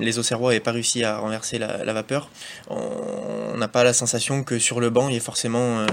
les 0.00 0.18
Auxerrois 0.18 0.50
n'avaient 0.50 0.60
pas 0.60 0.72
réussi 0.72 1.02
à 1.02 1.18
renverser 1.18 1.58
la, 1.58 1.84
la 1.84 1.92
vapeur, 1.92 2.30
on 2.68 3.56
n'a 3.56 3.68
pas 3.68 3.82
la 3.82 3.92
sensation 3.92 4.44
que 4.44 4.58
sur 4.58 4.80
le 4.80 4.90
banc, 4.90 5.08
il 5.08 5.14
y 5.14 5.16
ait 5.16 5.20
forcément 5.20 5.84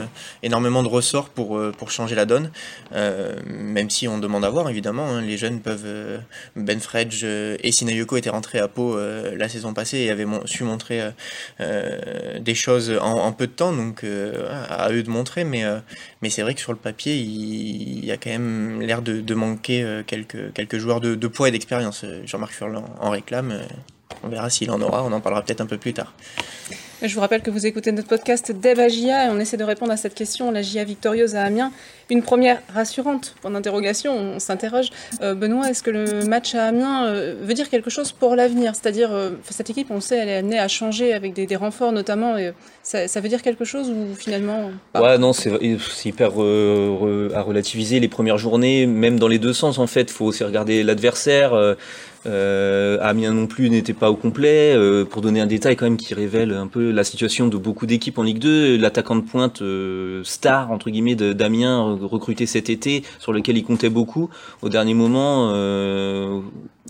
énormément 0.44 0.84
de 0.84 0.88
ressorts 0.88 1.30
pour, 1.30 1.60
pour 1.78 1.92
changer 1.92 2.16
la 2.16 2.26
donne. 2.26 2.52
même 2.92 3.90
si 3.90 4.08
on 4.08 4.18
demande 4.18 4.46
à 4.46 4.50
voir, 4.50 4.70
évidemment. 4.70 5.08
Hein, 5.08 5.22
les 5.22 5.38
jeunes 5.38 5.62
peuvent. 5.62 6.20
ben 6.56 6.80
Fredge 6.80 7.24
et 7.24 7.72
Sinayoko 7.72 8.18
étaient 8.18 8.30
rentrés 8.30 8.60
à 8.60 8.68
Pau 8.68 8.98
la 8.98 9.50
saison 9.50 9.74
passée 9.74 10.00
et 10.00 10.12
avaient 10.12 10.28
su 10.46 10.64
montrer 10.64 11.02
des 11.60 12.56
choses 12.56 12.98
en 13.02 13.15
en, 13.20 13.32
peu 13.32 13.48
de 13.48 13.52
temps, 13.52 13.74
donc 13.74 14.04
euh, 14.04 14.48
à 14.70 14.92
eux 14.92 15.04
de 15.04 15.10
montrer. 15.10 15.44
Mais, 15.44 15.64
euh, 15.64 15.80
mais 16.22 16.30
c'est 16.30 16.42
vrai 16.42 16.54
que 16.54 16.62
sur 16.62 16.72
le 16.72 16.78
papier, 16.78 17.16
il, 17.16 18.06
y 18.06 18.12
a 18.12 18.18
quand 18.18 18.30
même 18.30 18.82
l'air 18.82 19.02
de, 19.02 19.34
manquer 19.34 19.84
euh, 19.84 20.04
quelques, 20.06 20.54
quelques 20.54 20.78
joueurs 20.78 21.02
de, 21.02 21.28
poids 21.28 21.50
et 21.50 21.52
d'expérience. 21.52 22.06
Jean-Marc 22.26 22.54
Furlan 22.54 22.86
en 23.00 23.10
réclame. 23.10 23.62
On 24.24 24.30
verra 24.30 24.50
s'il 24.50 24.72
en 24.72 24.82
aura, 24.82 25.04
on 25.04 25.12
en 25.12 25.22
parlera 25.22 25.44
peut-être 25.44 25.62
un 25.62 25.66
peu 25.66 25.78
plus 25.78 25.94
tard. 25.94 26.14
Je 27.02 27.14
vous 27.14 27.20
rappelle 27.20 27.42
que 27.42 27.52
vous 27.52 27.66
écoutez 27.66 27.92
notre 27.92 28.08
podcast 28.08 28.52
Deb 28.52 28.80
à 28.80 28.88
et 28.88 29.30
on 29.30 29.40
essaie 29.40 29.58
de 29.58 29.64
répondre 29.64 29.92
à 29.92 29.98
cette 29.98 30.16
question. 30.16 30.50
La 30.50 30.62
GIA 30.62 30.86
victorieuse 30.86 31.36
à 31.36 31.44
Amiens, 31.44 31.72
une 32.10 32.24
première 32.24 32.62
rassurante 32.74 33.36
Point 33.42 33.52
d'interrogation, 33.52 34.16
on 34.16 34.40
s'interroge. 34.40 34.90
Euh, 35.22 35.36
Benoît, 35.36 35.70
est-ce 35.70 35.84
que 35.84 35.92
le 35.92 36.26
match 36.26 36.56
à 36.56 36.66
Amiens 36.66 37.06
euh, 37.06 37.36
veut 37.42 37.54
dire 37.54 37.70
quelque 37.70 37.90
chose 37.90 38.14
pour 38.14 38.36
l'avenir? 38.36 38.74
C'est-à-dire, 38.76 39.12
euh, 39.12 39.32
cette 39.50 39.70
équipe, 39.70 39.92
on 39.92 40.00
sait, 40.00 40.18
elle 40.18 40.30
est 40.30 40.38
amenée 40.38 40.58
à 40.58 40.70
changer 40.70 41.14
avec 41.14 41.34
des, 41.34 41.56
renforts 41.56 41.92
notamment. 41.92 42.38
Ça, 42.86 43.20
veut 43.20 43.30
dire 43.30 43.42
quelque 43.42 43.66
chose 43.66 43.90
ou 43.90 44.16
finalement 44.16 44.72
Ouais, 44.94 45.18
non, 45.18 45.34
c'est 45.34 45.52
hyper 46.06 46.32
à 46.32 47.42
relativiser 47.42 48.00
les 48.00 48.08
premières 48.08 48.38
journées, 48.38 48.86
même 48.86 49.20
dans 49.20 49.28
les 49.28 49.40
deux 49.40 49.54
sens 49.54 49.80
en 49.80 49.88
fait. 49.88 50.12
Faut 50.12 50.26
aussi 50.26 50.44
regarder 50.44 50.84
l'adversaire. 50.84 51.76
Euh, 52.28 52.98
Amiens 53.02 53.34
non 53.34 53.48
plus 53.48 53.70
n'était 53.70 53.94
pas 53.94 54.10
au 54.10 54.16
complet. 54.16 54.74
Euh, 54.76 55.06
pour 55.06 55.22
donner 55.22 55.42
un 55.42 55.46
détail 55.46 55.76
quand 55.76 55.86
même 55.86 55.98
qui 55.98 56.14
révèle 56.14 56.54
un 56.54 56.68
peu 56.68 56.92
la 56.92 57.04
situation 57.04 57.48
de 57.48 57.58
beaucoup 57.58 57.86
d'équipes 57.86 58.18
en 58.18 58.24
Ligue 58.24 58.40
2, 58.40 58.78
l'attaquant 58.78 59.16
de 59.16 59.22
pointe 59.22 59.62
euh, 59.62 60.24
star 60.24 60.72
entre 60.72 60.90
guillemets 60.90 61.16
d'Amiens 61.16 61.98
recruté 62.02 62.46
cet 62.46 62.70
été, 62.70 63.04
sur 63.20 63.34
lequel 63.34 63.58
il 63.58 63.64
comptait 63.64 63.90
beaucoup, 63.90 64.30
au 64.62 64.70
dernier 64.70 64.94
moment. 64.94 65.54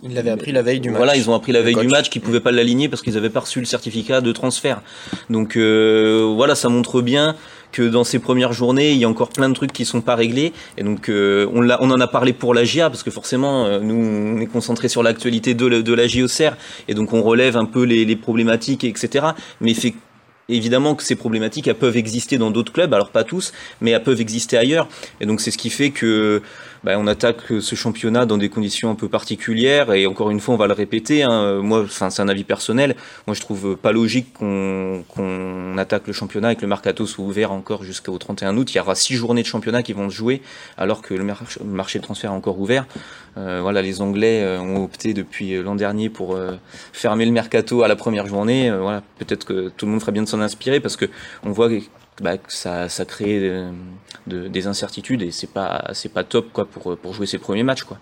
Euh, 0.04 0.08
ils 0.08 0.14
l'avaient 0.14 0.30
appris 0.30 0.52
la 0.52 0.62
veille 0.62 0.80
du 0.80 0.90
match. 0.90 0.98
Voilà, 0.98 1.16
ils 1.16 1.30
ont 1.30 1.36
appris 1.36 1.52
la 1.52 1.62
veille 1.62 1.76
du 1.76 1.88
match 1.88 2.10
qu'ils 2.10 2.22
pouvaient 2.22 2.40
pas 2.40 2.52
l'aligner 2.52 2.90
parce 2.90 3.02
qu'ils 3.02 3.18
avaient 3.18 3.30
pas 3.30 3.42
reçu 3.42 3.60
le 3.60 3.66
certificat 3.66 4.22
de 4.22 4.32
transfert. 4.32 4.82
Donc 5.30 5.58
voilà, 5.58 6.56
ça 6.56 6.70
montre 6.70 7.02
bien 7.02 7.36
que 7.76 7.84
dans 7.84 8.06
ces 8.06 8.20
premières 8.20 8.54
journées, 8.54 8.94
il 8.94 8.98
y 8.98 9.04
a 9.04 9.10
encore 9.10 9.30
plein 9.30 9.50
de 9.50 9.54
trucs 9.54 9.74
qui 9.74 9.84
sont 9.84 10.00
pas 10.00 10.16
réglés. 10.16 10.54
Et 10.78 10.84
donc, 10.84 11.10
euh, 11.10 11.46
on, 11.54 11.70
on 11.70 11.92
en 11.92 12.00
a 12.00 12.08
parlé 12.08 12.32
pour 12.32 12.54
la 12.54 12.64
GIA, 12.64 12.90
parce 12.90 13.04
que 13.04 13.12
forcément, 13.12 13.66
euh, 13.66 13.82
nous, 13.82 13.96
on 13.96 14.40
est 14.40 14.46
concentré 14.46 14.88
sur 14.88 15.04
l'actualité 15.04 15.54
de, 15.56 15.82
de 15.82 15.94
la 15.94 16.08
JOCR, 16.08 16.56
et 16.88 16.94
donc 16.94 17.12
on 17.12 17.22
relève 17.22 17.58
un 17.58 17.66
peu 17.66 17.84
les, 17.84 18.06
les 18.06 18.16
problématiques, 18.16 18.86
etc. 18.86 19.26
Mais 19.60 19.74
évidemment 20.48 20.96
que 20.96 21.04
ces 21.04 21.16
problématiques 21.16 21.68
elles 21.68 21.76
peuvent 21.76 21.98
exister 21.98 22.38
dans 22.38 22.52
d'autres 22.52 22.72
clubs, 22.72 22.94
alors 22.94 23.10
pas 23.10 23.26
tous, 23.26 23.52
mais 23.82 23.92
elles 23.92 24.04
peuvent 24.04 24.22
exister 24.22 24.58
ailleurs. 24.58 24.88
Et 25.20 25.26
donc 25.26 25.42
c'est 25.42 25.52
ce 25.52 25.58
qui 25.58 25.70
fait 25.70 25.90
que 25.90 26.42
bah, 26.86 26.94
on 26.98 27.08
attaque 27.08 27.42
ce 27.60 27.76
championnat 27.76 28.26
dans 28.26 28.38
des 28.38 28.50
conditions 28.50 28.92
un 28.92 28.96
peu 28.96 29.10
particulières. 29.10 29.94
Et 29.94 30.06
encore 30.06 30.30
une 30.30 30.40
fois, 30.40 30.54
on 30.54 30.58
va 30.58 30.68
le 30.68 30.74
répéter. 30.74 31.24
Hein, 31.24 31.62
moi, 31.62 31.82
enfin 31.82 32.10
c'est 32.10 32.22
un 32.22 32.30
avis 32.30 32.44
personnel. 32.44 32.96
Moi, 33.28 33.34
je 33.34 33.42
trouve 33.42 33.76
pas 33.76 33.92
logique 33.92 34.34
qu'on 34.34 35.78
attaque 35.78 36.08
le 36.08 36.14
championnat 36.14 36.54
et 36.54 36.56
que 36.56 36.62
le 36.62 36.68
mercato 36.68 37.06
soit 37.06 37.26
ouvert 37.26 37.52
encore 37.52 37.84
jusqu'au 37.84 38.18
31 38.18 38.56
août. 38.56 38.74
Il 38.74 38.78
y 38.78 38.80
aura 38.80 38.96
six 38.96 39.16
journées 39.16 39.42
de 39.42 39.48
championnat 39.48 39.84
qui 39.84 39.94
vont 39.94 40.10
se 40.10 40.16
jouer 40.16 40.42
alors 40.78 41.02
que 41.02 41.14
le 41.14 41.26
marché 41.66 42.00
de 42.00 42.04
transfert 42.04 42.32
est 42.32 42.36
encore 42.36 42.60
ouvert. 42.60 42.86
Euh, 43.38 43.60
voilà, 43.62 43.82
les 43.82 44.02
Anglais 44.02 44.42
euh, 44.44 44.60
ont 44.60 44.84
opté 44.84 45.14
depuis 45.14 45.62
l'an 45.62 45.76
dernier 45.76 46.10
pour 46.10 46.36
euh, 46.36 46.54
fermer 46.94 47.26
le 47.26 47.32
mercato 47.32 47.84
à 47.84 47.88
la 47.88 47.96
première 47.96 48.28
journée. 48.28 48.72
voilà, 48.72 49.02
peut-être 49.20 49.46
que 49.46 49.70
tout 49.70 49.86
le 49.86 49.92
monde 49.92 50.02
ferait 50.02 50.12
bien 50.12 50.24
de 50.24 50.28
s'en 50.28 50.40
inspirer 50.40 50.80
parce 50.80 50.96
que 50.96 51.06
on 51.44 51.52
voit 51.52 51.70
bah, 52.22 52.38
que 52.38 52.52
ça, 52.52 52.90
ça 52.90 53.06
crée 53.06 53.52
des 54.28 54.68
incertitudes 54.68 55.22
et 55.22 55.32
c'est 55.32 55.52
pas 55.52 55.90
c'est 55.94 56.12
pas 56.12 56.24
top 56.24 56.52
quoi 56.54 56.66
pour 56.66 56.98
pour 56.98 57.14
jouer 57.14 57.26
ses 57.26 57.38
premiers 57.38 57.64
matchs 57.64 57.84
quoi. 57.84 57.98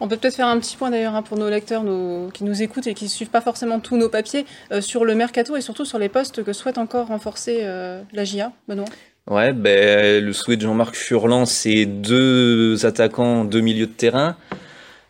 On 0.00 0.08
peut 0.08 0.16
peut-être 0.16 0.36
faire 0.36 0.48
un 0.48 0.58
petit 0.58 0.76
point 0.76 0.90
d'ailleurs 0.90 1.14
hein, 1.14 1.22
pour 1.22 1.38
nos 1.38 1.48
lecteurs 1.48 1.82
qui 2.32 2.44
nous 2.44 2.62
écoutent 2.62 2.86
et 2.86 2.94
qui 2.94 3.04
ne 3.04 3.10
suivent 3.10 3.30
pas 3.30 3.40
forcément 3.40 3.80
tous 3.80 3.96
nos 3.96 4.08
papiers 4.08 4.44
sur 4.80 5.04
le 5.04 5.14
mercato 5.14 5.56
et 5.56 5.60
surtout 5.60 5.84
sur 5.84 5.98
les 5.98 6.08
postes 6.08 6.44
que 6.44 6.52
souhaite 6.52 6.78
encore 6.78 7.08
renforcer 7.08 7.62
la 8.12 8.24
GIA, 8.24 8.52
Benoît. 8.68 8.86
Ouais, 9.28 9.52
ben, 9.52 10.24
le 10.24 10.32
souhait 10.32 10.56
de 10.56 10.62
Jean-Marc 10.62 10.94
Furlan, 10.94 11.46
c'est 11.46 11.84
deux 11.84 12.86
attaquants, 12.86 13.44
deux 13.44 13.60
milieux 13.60 13.88
de 13.88 13.92
terrain. 13.92 14.36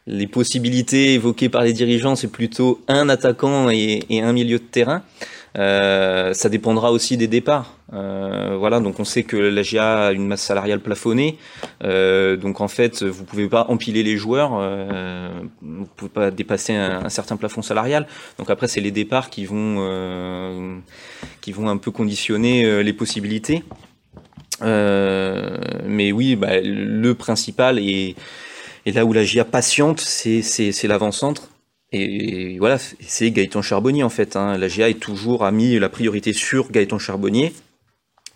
Les 0.06 0.26
possibilités 0.26 1.12
évoquées 1.12 1.50
par 1.50 1.64
les 1.64 1.74
dirigeants, 1.74 2.16
c'est 2.16 2.30
plutôt 2.30 2.80
un 2.88 3.10
attaquant 3.10 3.68
et, 3.68 4.06
un 4.10 4.32
milieu 4.32 4.58
de 4.58 4.64
terrain. 4.64 5.02
Euh, 5.56 6.34
ça 6.34 6.48
dépendra 6.48 6.92
aussi 6.92 7.16
des 7.16 7.28
départs. 7.28 7.74
Euh, 7.92 8.56
voilà, 8.58 8.80
donc 8.80 9.00
on 9.00 9.04
sait 9.04 9.22
que 9.22 9.36
la 9.36 9.62
GA 9.62 10.08
a 10.08 10.12
une 10.12 10.26
masse 10.26 10.42
salariale 10.42 10.80
plafonnée. 10.80 11.38
Euh, 11.82 12.36
donc 12.36 12.60
en 12.60 12.68
fait, 12.68 13.02
vous 13.02 13.24
pouvez 13.24 13.48
pas 13.48 13.66
empiler 13.68 14.02
les 14.02 14.16
joueurs. 14.16 14.52
Euh, 14.54 15.30
vous 15.62 15.86
pouvez 15.96 16.10
pas 16.10 16.30
dépasser 16.30 16.74
un, 16.74 17.08
certain 17.08 17.36
plafond 17.36 17.62
salarial. 17.62 18.06
Donc 18.38 18.50
après, 18.50 18.68
c'est 18.68 18.80
les 18.80 18.90
départs 18.90 19.30
qui 19.30 19.46
vont 19.46 19.76
euh, 19.78 20.76
qui 21.40 21.52
vont 21.52 21.68
un 21.68 21.78
peu 21.78 21.90
conditionner 21.90 22.82
les 22.82 22.92
possibilités. 22.92 23.62
Mais 24.60 26.12
oui, 26.12 26.36
bah, 26.36 26.60
le 26.62 27.14
principal 27.14 27.78
et, 27.78 28.16
et 28.84 28.92
là 28.92 29.04
où 29.04 29.12
la 29.12 29.24
GIA 29.24 29.44
patiente, 29.44 30.00
c'est 30.00 30.88
l'avant-centre. 30.88 31.48
Et 31.96 32.58
voilà, 32.58 32.78
c'est 32.78 33.30
Gaëtan 33.30 33.62
Charbonnier 33.62 34.02
en 34.02 34.08
fait. 34.08 34.36
Hein. 34.36 34.58
La 34.58 34.68
GIA 34.68 34.88
est 34.88 35.00
toujours 35.00 35.44
a 35.44 35.50
mis 35.50 35.78
la 35.78 35.88
priorité 35.88 36.32
sur 36.32 36.70
Gaëtan 36.70 36.98
Charbonnier. 36.98 37.52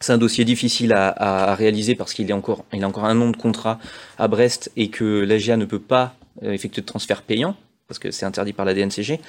C'est 0.01 0.13
un 0.13 0.19
dossier 0.19 0.47
difficile 0.47 0.95
à, 0.95 1.55
réaliser 1.55 1.95
parce 1.95 2.15
qu'il 2.15 2.33
a 2.33 2.37
encore 2.37 2.65
un 2.73 3.21
an 3.21 3.31
de 3.31 3.37
contrat 3.37 3.79
à 4.19 4.29
Brest 4.29 4.73
et 4.77 4.89
que 4.89 5.05
la 5.05 5.37
GIA 5.37 5.59
ne 5.59 5.67
peut 5.67 5.79
pas 5.79 6.15
euh, 6.43 6.53
effectuer 6.53 6.81
de 6.81 6.87
transfert 6.87 7.21
payant 7.21 7.55
parce 7.87 7.99
que 7.99 8.11
c'est 8.11 8.25
interdit 8.25 8.53
par 8.53 8.65
la 8.65 8.73
DNCG. 8.73 9.21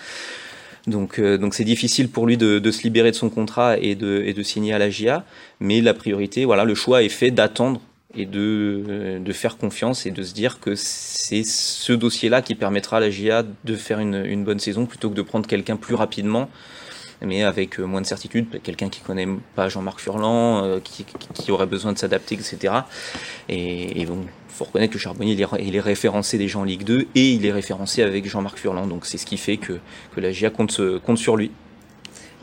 Donc, 0.88 1.20
euh, 1.20 1.38
donc 1.38 1.54
c'est 1.56 1.64
difficile 1.64 2.10
pour 2.10 2.26
lui 2.26 2.38
de, 2.38 2.72
se 2.72 2.84
libérer 2.84 3.12
de 3.12 3.16
son 3.16 3.30
contrat 3.30 3.78
et 3.78 3.96
de, 3.96 4.44
signer 4.44 4.74
à 4.74 4.80
la 4.80 4.90
GIA. 4.90 5.26
Mais 5.60 5.82
la 5.82 5.94
priorité, 5.94 6.46
voilà, 6.46 6.64
le 6.64 6.76
choix 6.76 7.04
est 7.04 7.10
fait 7.10 7.32
d'attendre 7.32 7.82
et 8.14 8.26
de, 8.26 8.84
euh, 8.88 9.20
de 9.20 9.34
faire 9.34 9.58
confiance 9.58 10.06
et 10.06 10.12
de 10.12 10.24
se 10.24 10.34
dire 10.34 10.60
que 10.60 10.76
c'est 10.76 11.44
ce 11.44 11.94
dossier-là 11.94 12.42
qui 12.42 12.56
permettra 12.56 12.98
à 12.98 13.00
la 13.00 13.10
GIA 13.10 13.44
de 13.64 13.76
faire 13.76 14.00
une, 14.00 14.26
une 14.26 14.44
bonne 14.44 14.60
saison 14.60 14.86
plutôt 14.86 15.10
que 15.10 15.16
de 15.16 15.22
prendre 15.22 15.48
quelqu'un 15.48 15.78
plus 15.78 15.96
rapidement 15.96 16.50
mais 17.24 17.44
avec 17.44 17.80
euh, 17.80 17.86
moins 17.86 18.02
de 18.02 18.06
certitude, 18.06 18.62
quelqu'un 18.64 18.90
qui 18.90 19.02
connaît 19.02 19.28
pas 19.56 19.70
Jean-Marc 19.70 20.00
Furlan, 20.00 20.64
euh, 20.64 20.80
qui, 20.80 21.06
qui, 21.06 21.52
aurait 21.52 21.68
besoin 21.68 21.94
de 21.94 21.98
s'adapter, 21.98 22.36
etc. 22.36 22.74
Et, 23.48 24.02
et 24.02 24.06
bon, 24.06 24.26
faut 24.50 24.66
reconnaître 24.66 24.94
que 24.94 25.00
Charbonnier 25.00 25.34
il 25.34 25.42
est, 25.42 25.48
il 25.60 25.76
est, 25.76 25.80
référencé 25.82 26.52
en 26.56 26.64
Ligue 26.64 26.84
2 26.84 27.08
et 27.14 27.32
il 27.32 27.46
est 27.46 27.52
référencé 27.52 28.02
avec 28.04 28.28
Jean-Marc 28.28 28.58
Furlan, 28.58 28.88
donc 28.88 29.06
c'est 29.06 29.18
ce 29.18 29.26
qui 29.26 29.38
fait 29.38 29.58
que, 29.58 29.74
que 30.16 30.20
la 30.20 30.32
GIA 30.32 30.50
compte, 30.50 30.82
compte 31.06 31.18
sur 31.18 31.38
lui. 31.38 31.52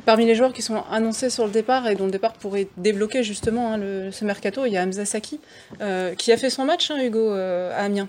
Parmi 0.09 0.25
les 0.25 0.35
joueurs 0.35 0.55
qui 0.55 0.63
sont 0.63 0.83
annoncés 0.91 1.29
sur 1.29 1.45
le 1.45 1.53
départ 1.53 1.87
et 1.87 1.95
dont 1.95 2.07
le 2.07 2.11
départ 2.11 2.33
pourrait 2.33 2.69
débloquer 2.79 3.23
justement 3.23 3.75
hein, 3.75 4.11
ce 4.11 4.25
mercato, 4.25 4.65
il 4.65 4.73
y 4.73 4.79
a 4.79 4.83
Hamza 4.83 5.05
Saki, 5.05 5.39
euh, 5.83 6.15
qui 6.15 6.33
a 6.33 6.39
fait 6.39 6.49
son 6.49 6.65
match, 6.65 6.91
hein, 6.91 6.97
Hugo, 6.99 7.35
euh, 7.35 7.79
à 7.79 7.83
Amiens. 7.83 8.09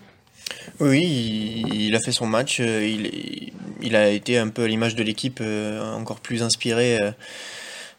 Oui, 0.79 1.65
il, 1.69 1.93
a 1.93 1.99
fait 1.99 2.13
son 2.13 2.25
match. 2.25 2.61
Euh, 2.61 3.51
il, 3.81 3.97
a 3.97 4.07
été 4.11 4.37
un 4.37 4.47
peu 4.47 4.63
à 4.63 4.67
l'image 4.69 4.95
de 4.95 5.03
l'équipe, 5.03 5.43
encore 5.93 6.21
plus 6.21 6.41
inspiré 6.41 6.97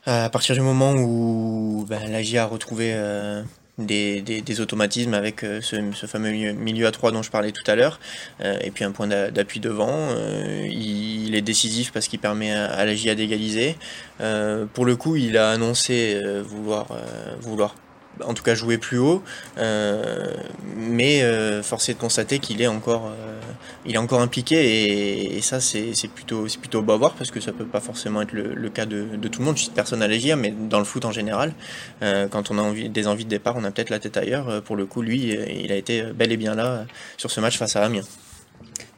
à 0.07 0.31
partir 0.31 0.55
du 0.55 0.63
moment 0.63 0.95
où 0.95 1.85
ben, 1.87 2.01
la 2.11 2.23
GIA 2.23 2.45
a 2.45 2.47
retrouvé 2.47 2.95
des, 3.87 4.21
des, 4.23 4.61
automatismes 4.61 5.15
avec 5.15 5.41
ce, 5.41 5.61
ce, 5.93 6.07
fameux 6.07 6.31
milieu 6.53 6.87
à 6.87 6.91
3 6.91 7.13
dont 7.13 7.23
je 7.23 7.31
parlais 7.31 7.53
tout 7.53 7.69
à 7.69 7.75
l'heure, 7.75 8.01
et 8.43 8.71
puis 8.71 8.85
un 8.85 8.93
point 8.93 9.07
d'appui 9.07 9.61
devant. 9.61 10.09
il, 10.71 11.35
est 11.35 11.43
décisif 11.43 11.93
parce 11.93 12.09
qu'il 12.09 12.19
permet 12.19 12.53
à, 12.53 12.67
à 12.67 12.85
la 12.85 12.95
GIA 12.95 13.15
d'égaliser. 13.15 13.77
pour 14.75 14.85
le 14.85 14.97
coup, 14.97 15.17
il 15.17 15.37
a 15.37 15.51
annoncé 15.51 16.21
vouloir, 16.45 16.89
vouloir 17.41 17.75
en 18.25 18.35
tout 18.35 18.43
cas 18.43 18.55
jouer 18.55 18.79
plus 18.79 18.99
haut, 18.99 19.23
euh, 19.59 20.33
mais 20.77 21.23
euh, 21.23 21.63
force 21.63 21.89
est 21.89 21.95
de 21.95 21.99
constater 21.99 22.39
qu'il 22.39 22.61
est 22.63 22.67
encore, 22.67 23.07
euh, 23.07 23.41
il 23.87 23.95
est 23.95 23.99
encore 23.99 24.21
impliqué 24.21 25.37
et, 25.37 25.41
ça 25.41 25.61
c'est 25.61 25.93
plutôt, 26.15 26.49
c'est 26.49 26.59
plutôt 26.59 26.83
beau 26.83 26.93
à 26.93 26.97
voir 26.97 27.15
parce 27.15 27.31
que 27.31 27.41
ça 27.41 27.53
peut 27.53 27.65
pas 27.65 27.81
forcément 27.81 28.23
être 28.23 28.33
le, 28.33 28.69
cas 28.69 28.87
de, 28.87 29.17
de, 29.17 29.29
tout 29.29 29.41
le 29.41 29.47
monde, 29.47 29.57
je 29.57 29.63
suis 29.65 29.73
personne 29.73 30.03
à 30.03 30.09
l'agir, 30.09 30.37
mais 30.37 30.51
dans 30.51 30.79
le 30.79 30.85
foot 30.85 31.05
en 31.05 31.13
général, 31.13 31.55
euh, 32.03 32.29
quand 32.29 32.51
on 32.51 32.59
a 32.59 32.63
envie, 32.63 32.89
des 32.89 33.07
envies 33.07 33.25
de 33.25 33.31
départ, 33.31 33.55
on 33.57 33.65
a 33.65 33.71
peut-être 33.71 33.91
la 33.91 33.99
tête 33.99 34.17
ailleurs. 34.17 34.63
Pour 34.63 34.77
le 34.77 34.87
coup, 34.87 35.03
lui, 35.03 35.37
il 35.65 35.73
a 35.73 35.77
été 35.77 36.03
bel 36.03 36.33
et 36.33 36.37
bien 36.37 36.55
là 36.55 36.85
sur 37.17 37.31
ce 37.31 37.41
match 37.41 37.59
face 37.59 37.77
à 37.77 37.83
Amiens. 37.83 38.05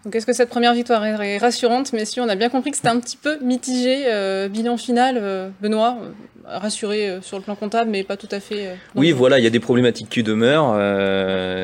Donc 0.05 0.17
est-ce 0.17 0.27
que 0.27 0.33
cette 0.33 0.49
première 0.49 0.75
victoire 0.75 1.05
est 1.05 1.39
rassurante? 1.39 1.93
Messieurs, 1.93 2.23
on 2.23 2.29
a 2.29 2.35
bien 2.35 2.49
compris 2.49 2.73
que 2.73 2.77
c'était 2.77 2.89
un 2.89 2.99
petit 2.99 3.17
peu 3.17 3.39
mitigé. 3.41 4.07
Euh, 4.07 4.49
bilan 4.49 4.77
final, 4.77 5.17
euh, 5.17 5.49
Benoît, 5.61 5.97
euh, 6.03 6.11
rassuré 6.45 7.09
euh, 7.09 7.23
sur 7.23 7.37
le 7.37 7.45
plan 7.45 7.55
comptable, 7.55 7.89
mais 7.89 8.03
pas 8.03 8.17
tout 8.17 8.29
à 8.33 8.41
fait. 8.41 8.77
Oui, 8.97 9.13
voilà, 9.13 9.39
il 9.39 9.45
y 9.45 9.47
a 9.47 9.51
des 9.51 9.61
problématiques 9.61 10.09
qui 10.09 10.25
demeurent. 10.25 10.75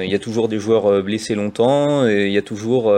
il 0.05 0.11
y 0.11 0.15
a 0.15 0.19
toujours 0.21 0.47
des 0.47 0.61
joueurs 0.61 1.03
blessés 1.03 1.35
longtemps, 1.35 2.07
et 2.07 2.27
il 2.27 2.33
y 2.33 2.39
a 2.39 2.43
toujours 2.43 2.95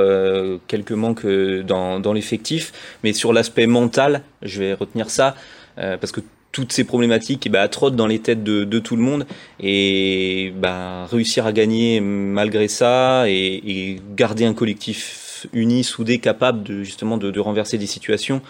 quelques 0.66 0.92
manques 0.92 1.26
dans, 1.26 2.00
dans 2.00 2.12
l'effectif. 2.12 2.73
Mais 3.02 3.14
sur 3.14 3.32
l'aspect 3.32 3.66
mental, 3.66 4.23
je 4.42 4.61
vais 4.61 4.75
retenir 4.75 5.09
ça, 5.09 5.35
parce 5.76 6.12
que 6.12 6.20
toutes 6.52 6.73
ces 6.73 6.85
problématiques 6.85 7.49
bah, 7.50 7.66
trottent 7.68 7.97
dans 7.97 8.09
les 8.09 8.18
têtes 8.18 8.42
de, 8.42 8.64
de 8.64 8.78
tout 8.80 8.97
le 8.97 9.02
monde 9.02 9.25
et 9.61 10.52
bah, 10.56 11.06
réussir 11.06 11.47
à 11.47 11.52
gagner 11.52 12.00
malgré 12.00 12.66
ça 12.66 13.25
et, 13.28 13.62
et 13.64 14.00
garder 14.16 14.44
un 14.44 14.52
collectif 14.52 15.29
unis, 15.52 15.85
soudés, 15.85 16.18
capables 16.18 16.62
de 16.62 16.82
justement 16.82 17.16
de, 17.16 17.40
renverser 17.40 17.78
des 17.78 17.87
situations. 17.87 18.42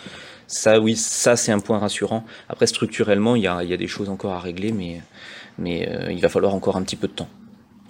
Ça, 0.47 0.80
oui, 0.80 0.97
ça 0.97 1.37
c'est 1.37 1.52
un 1.52 1.61
point 1.61 1.78
rassurant. 1.78 2.25
Après, 2.49 2.66
structurellement, 2.66 3.37
il 3.37 3.42
y 3.42 3.47
a, 3.47 3.62
il 3.62 3.70
y 3.70 3.75
a 3.75 3.76
des 3.76 3.87
choses 3.87 4.09
encore 4.09 4.32
à 4.32 4.40
régler, 4.40 4.73
mais, 4.73 5.00
mais 5.59 5.88
euh, 5.88 6.12
il 6.12 6.20
va 6.20 6.28
falloir 6.28 6.54
encore 6.54 6.76
un 6.76 6.82
petit 6.82 6.97
peu 6.97 7.06
de 7.06 7.12
temps. 7.12 7.28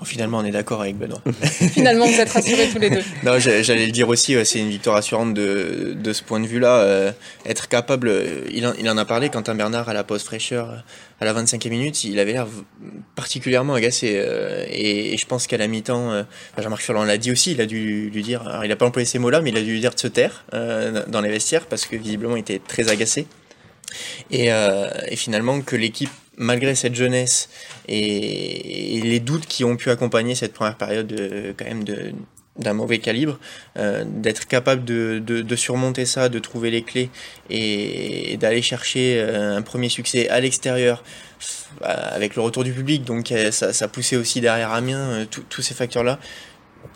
Finalement, 0.04 0.38
on 0.38 0.45
est 0.45 0.50
d'accord 0.50 0.80
avec 0.83 0.97
Benoît. 0.97 1.21
Finalement, 1.42 2.07
vous 2.07 2.21
êtes 2.21 2.30
rassurés 2.30 2.69
tous 2.73 2.78
les 2.78 2.90
deux. 2.90 3.02
non, 3.23 3.38
j'allais 3.38 3.87
le 3.87 3.92
dire 3.92 4.09
aussi, 4.09 4.35
c'est 4.45 4.59
une 4.59 4.71
victoire 4.71 4.97
rassurante 4.97 5.35
de, 5.35 5.95
de 5.95 6.12
ce 6.12 6.23
point 6.23 6.40
de 6.40 6.47
vue-là. 6.47 6.78
Euh, 6.80 7.12
être 7.47 7.69
capable, 7.69 8.09
euh, 8.09 8.45
il 8.52 8.66
en, 8.66 8.73
il 8.78 8.88
en, 8.88 8.97
a 8.97 9.04
parlé, 9.04 9.28
Quentin 9.28 9.54
Bernard, 9.54 9.88
à 9.88 9.95
la 9.95 10.04
pause 10.04 10.23
fraîcheur, 10.23 10.85
à 11.21 11.25
la 11.26 11.35
25e 11.35 11.69
minute, 11.69 12.04
il 12.04 12.19
avait 12.19 12.33
l'air 12.33 12.47
particulièrement 13.14 13.75
agacé. 13.75 14.14
Euh, 14.16 14.64
et, 14.69 15.12
et, 15.12 15.16
je 15.19 15.26
pense 15.26 15.47
qu'à 15.47 15.59
la 15.59 15.66
mi-temps, 15.66 16.12
euh, 16.12 16.23
Jean-Marc 16.57 16.80
Furlan 16.80 17.04
l'a 17.04 17.19
dit 17.19 17.30
aussi, 17.30 17.52
il 17.52 17.61
a 17.61 17.66
dû 17.66 18.11
lui 18.11 18.23
dire, 18.23 18.47
alors 18.49 18.64
il 18.64 18.69
n'a 18.69 18.76
pas 18.76 18.87
employé 18.87 19.04
ces 19.04 19.19
mots-là, 19.19 19.42
mais 19.42 19.50
il 19.50 19.57
a 19.57 19.62
dû 19.62 19.73
lui 19.73 19.80
dire 19.80 19.95
de 19.95 20.00
se 20.00 20.07
taire 20.07 20.45
euh, 20.54 21.04
dans 21.09 21.21
les 21.21 21.28
vestiaires, 21.28 21.66
parce 21.66 21.85
que 21.85 21.97
visiblement, 21.97 22.37
il 22.37 22.40
était 22.40 22.61
très 22.66 22.88
agacé. 22.88 23.26
Et, 24.30 24.47
et 24.47 25.16
finalement, 25.16 25.61
que 25.62 25.75
l'équipe 25.75 26.11
malgré 26.40 26.75
cette 26.75 26.94
jeunesse 26.94 27.49
et, 27.87 29.00
les 29.04 29.20
doutes 29.20 29.47
qui 29.47 29.62
ont 29.62 29.76
pu 29.76 29.90
accompagner 29.90 30.35
cette 30.35 30.52
première 30.52 30.76
période 30.76 31.06
de, 31.06 31.54
quand 31.56 31.66
même 31.66 31.85
d'un 32.56 32.73
mauvais 32.73 32.99
calibre, 32.99 33.38
euh, 33.78 34.04
d'être 34.06 34.47
capable 34.49 34.85
de, 34.85 35.56
surmonter 35.56 36.06
ça, 36.06 36.28
de 36.28 36.38
trouver 36.38 36.70
les 36.70 36.82
clés 36.82 37.11
et, 37.50 38.37
d'aller 38.38 38.62
chercher 38.62 39.20
euh, 39.20 39.56
un 39.56 39.62
premier 39.62 39.88
succès 39.88 40.28
à 40.28 40.40
l'extérieur 40.40 41.04
avec 41.82 42.37
le 42.37 42.42
retour 42.42 42.64
du 42.64 42.73
public, 42.73 43.04
donc 43.04 43.32
euh, 43.32 43.50
ça, 43.50 43.73
ça 43.73 43.88
poussait 43.88 44.16
aussi 44.16 44.40
derrière 44.40 44.73
Amiens, 44.73 45.26
tous 45.30 45.62
ces 45.62 45.75
facteurs-là, 45.75 46.18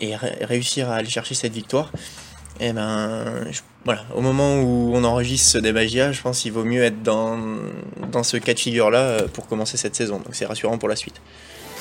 et 0.01 0.17
réussir 0.17 0.91
à 0.91 0.97
aller 0.97 1.09
chercher 1.09 1.35
cette 1.35 1.53
victoire, 1.53 1.93
et 2.61 2.69
eh 2.69 2.73
ben, 2.73 3.25
voilà, 3.85 4.03
au 4.15 4.21
moment 4.21 4.61
où 4.61 4.93
on 4.95 5.03
enregistre 5.03 5.51
ce 5.51 5.59
débat 5.59 5.87
je 5.87 6.23
pense 6.23 6.41
qu'il 6.41 6.53
vaut 6.53 6.65
mieux 6.65 6.85
être 6.85 7.03
dans, 7.03 7.37
dans 8.13 8.23
ce 8.23 8.37
cas 8.37 8.55
de 8.55 8.59
figure-là 8.61 8.99
euh, 8.99 9.29
pour 9.33 9.49
commencer 9.49 9.77
cette 9.77 9.97
saison. 9.97 10.19
Donc 10.19 10.29
c'est 10.33 10.47
rassurant 10.47 10.79
pour 10.79 10.89
la 10.89 10.95
suite. 10.95 11.21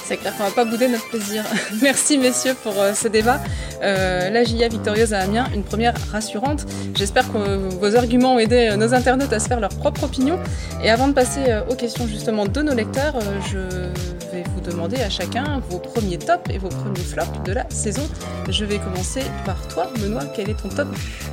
C'est 0.06 0.18
clair 0.18 0.36
qu'on 0.36 0.44
va 0.44 0.52
pas 0.52 0.66
bouder 0.66 0.88
notre 0.88 1.08
plaisir. 1.10 1.46
Merci 1.82 2.18
messieurs 2.18 2.56
pour 2.64 2.74
euh, 2.78 2.94
ce 2.94 3.08
débat. 3.08 3.40
Euh, 3.84 4.32
la 4.32 4.44
GIA 4.44 4.68
victorieuse 4.68 5.14
à 5.14 5.20
Amiens, 5.20 5.48
une 5.54 5.64
première 5.64 5.94
rassurante. 6.12 6.66
J'espère 6.96 7.32
que 7.32 7.56
vos 7.56 7.96
arguments 7.96 8.36
ont 8.36 8.40
aidé 8.40 8.76
nos 8.76 8.96
internautes 8.96 9.32
à 9.32 9.40
se 9.40 9.48
faire 9.48 9.60
leur 9.60 9.70
propre 9.78 10.06
opinion. 10.06 10.40
Et 10.84 10.90
avant 10.90 11.08
de 11.08 11.14
passer 11.14 11.62
aux 11.70 11.76
questions 11.76 12.08
justement 12.08 12.48
de 12.48 12.62
nos 12.64 12.74
lecteurs, 12.74 13.14
je 13.50 13.94
vais 14.34 14.44
vous 14.56 14.62
demander 14.62 14.98
à 14.98 15.10
chacun 15.10 15.62
vos 15.70 15.78
premiers 15.78 16.18
tops 16.18 16.50
et 16.50 16.58
vos 16.58 16.70
premiers 16.70 17.00
flops 17.00 17.44
de 17.46 17.54
la 17.54 17.70
saison. 17.70 18.02
Je 18.50 18.66
vais 18.66 18.80
commencer 18.80 19.22
par 19.46 19.68
toi, 19.68 19.92
Benoît. 20.00 20.26
Quel 20.36 20.50
est 20.50 20.60
ton 20.60 20.70
top? 20.70 20.88